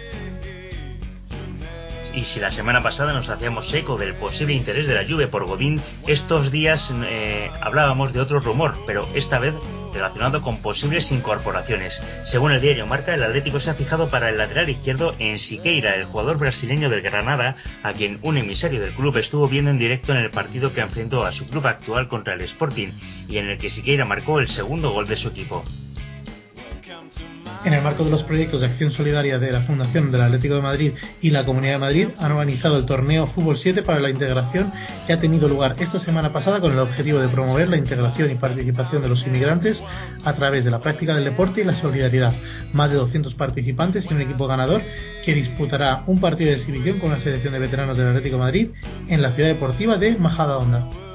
[2.18, 5.46] Y si la semana pasada nos hacíamos eco del posible interés de la Juve por
[5.46, 9.54] Godín, estos días eh, hablábamos de otro rumor, pero esta vez
[9.92, 11.92] relacionado con posibles incorporaciones.
[12.32, 15.94] Según el diario Marca, el Atlético se ha fijado para el lateral izquierdo en Siqueira,
[15.94, 17.54] el jugador brasileño del Granada,
[17.84, 21.24] a quien un emisario del club estuvo viendo en directo en el partido que enfrentó
[21.24, 22.88] a su club actual contra el Sporting
[23.28, 25.62] y en el que Siqueira marcó el segundo gol de su equipo.
[27.64, 30.62] En el marco de los proyectos de acción solidaria de la Fundación del Atlético de
[30.62, 34.72] Madrid y la Comunidad de Madrid, han organizado el torneo Fútbol 7 para la integración
[35.06, 38.36] que ha tenido lugar esta semana pasada con el objetivo de promover la integración y
[38.36, 39.82] participación de los inmigrantes
[40.24, 42.32] a través de la práctica del deporte y la solidaridad.
[42.72, 44.80] Más de 200 participantes y un equipo ganador
[45.24, 48.68] que disputará un partido de exhibición con la selección de veteranos del Atlético Madrid
[49.08, 51.07] en la ciudad deportiva de Majadahonda.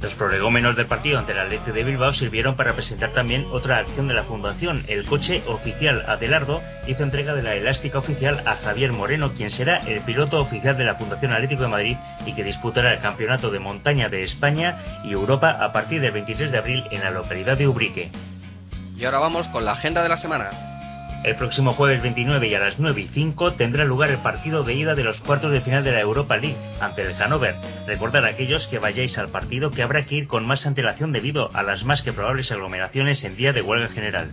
[0.00, 4.08] Los prolegómenos del partido ante el Athletic de Bilbao sirvieron para presentar también otra acción
[4.08, 4.82] de la Fundación.
[4.88, 9.76] El coche oficial Adelardo hizo entrega de la elástica oficial a Javier Moreno, quien será
[9.86, 13.58] el piloto oficial de la Fundación Atlético de Madrid y que disputará el Campeonato de
[13.58, 17.68] Montaña de España y Europa a partir del 23 de abril en la localidad de
[17.68, 18.10] Ubrique.
[18.96, 20.69] Y ahora vamos con la agenda de la semana.
[21.22, 24.72] El próximo jueves 29 y a las 9 y 5 tendrá lugar el partido de
[24.72, 27.54] ida de los cuartos de final de la Europa League ante el Hannover.
[27.86, 31.54] Recordar a aquellos que vayáis al partido que habrá que ir con más antelación debido
[31.54, 34.32] a las más que probables aglomeraciones en día de huelga general.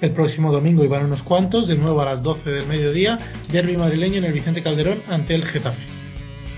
[0.00, 3.18] El próximo domingo iban unos cuantos, de nuevo a las 12 del mediodía,
[3.50, 5.82] derby madrileño en el Vicente Calderón ante el Getafe.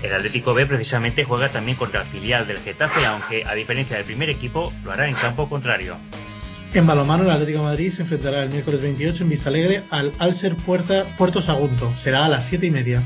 [0.03, 4.05] El Atlético B precisamente juega también contra el filial del Getafe, aunque a diferencia del
[4.05, 5.97] primer equipo lo hará en campo contrario.
[6.71, 10.55] En balomano, el Atlético de Madrid se enfrentará el miércoles 28 en Vistalegre al Alser
[10.55, 11.91] Puerta, Puerto Sagunto.
[12.03, 13.01] Será a las 7 y media.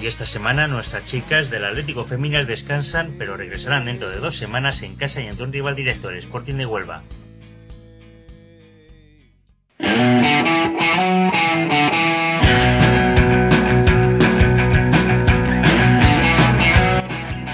[0.00, 4.80] Y esta semana nuestras chicas del Atlético Féminas descansan, pero regresarán dentro de dos semanas
[4.82, 7.02] en casa y ante un rival director, Sporting de Huelva.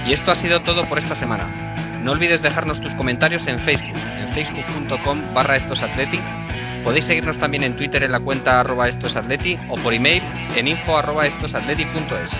[0.07, 1.68] Y esto ha sido todo por esta semana.
[2.03, 6.19] No olvides dejarnos tus comentarios en Facebook, en facebook.com barra estosatleti.
[6.83, 10.23] Podéis seguirnos también en Twitter en la cuenta arroba estosatleti o por email
[10.55, 12.31] en info arroba estosatleti.es.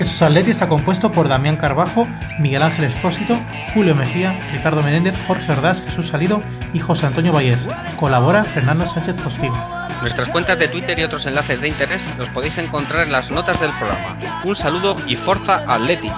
[0.00, 3.38] Estos Atleti está compuesto por Damián Carbajo, Miguel Ángel Espósito,
[3.74, 6.42] Julio Mejía, Ricardo Menéndez, Jorge Ordaz, Jesús Salido
[6.72, 7.68] y José Antonio Vallés.
[7.98, 9.54] Colabora Fernando Sánchez Postigo.
[10.00, 13.60] Nuestras cuentas de Twitter y otros enlaces de interés los podéis encontrar en las notas
[13.60, 14.40] del programa.
[14.42, 16.10] Un saludo y Forza Atleti.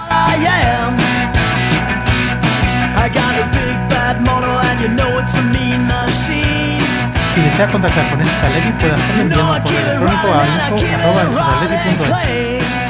[7.33, 12.82] Si desea contactar con Atleti puede hacerlo enviando un correo electrónico a info arroba estosatleti.es.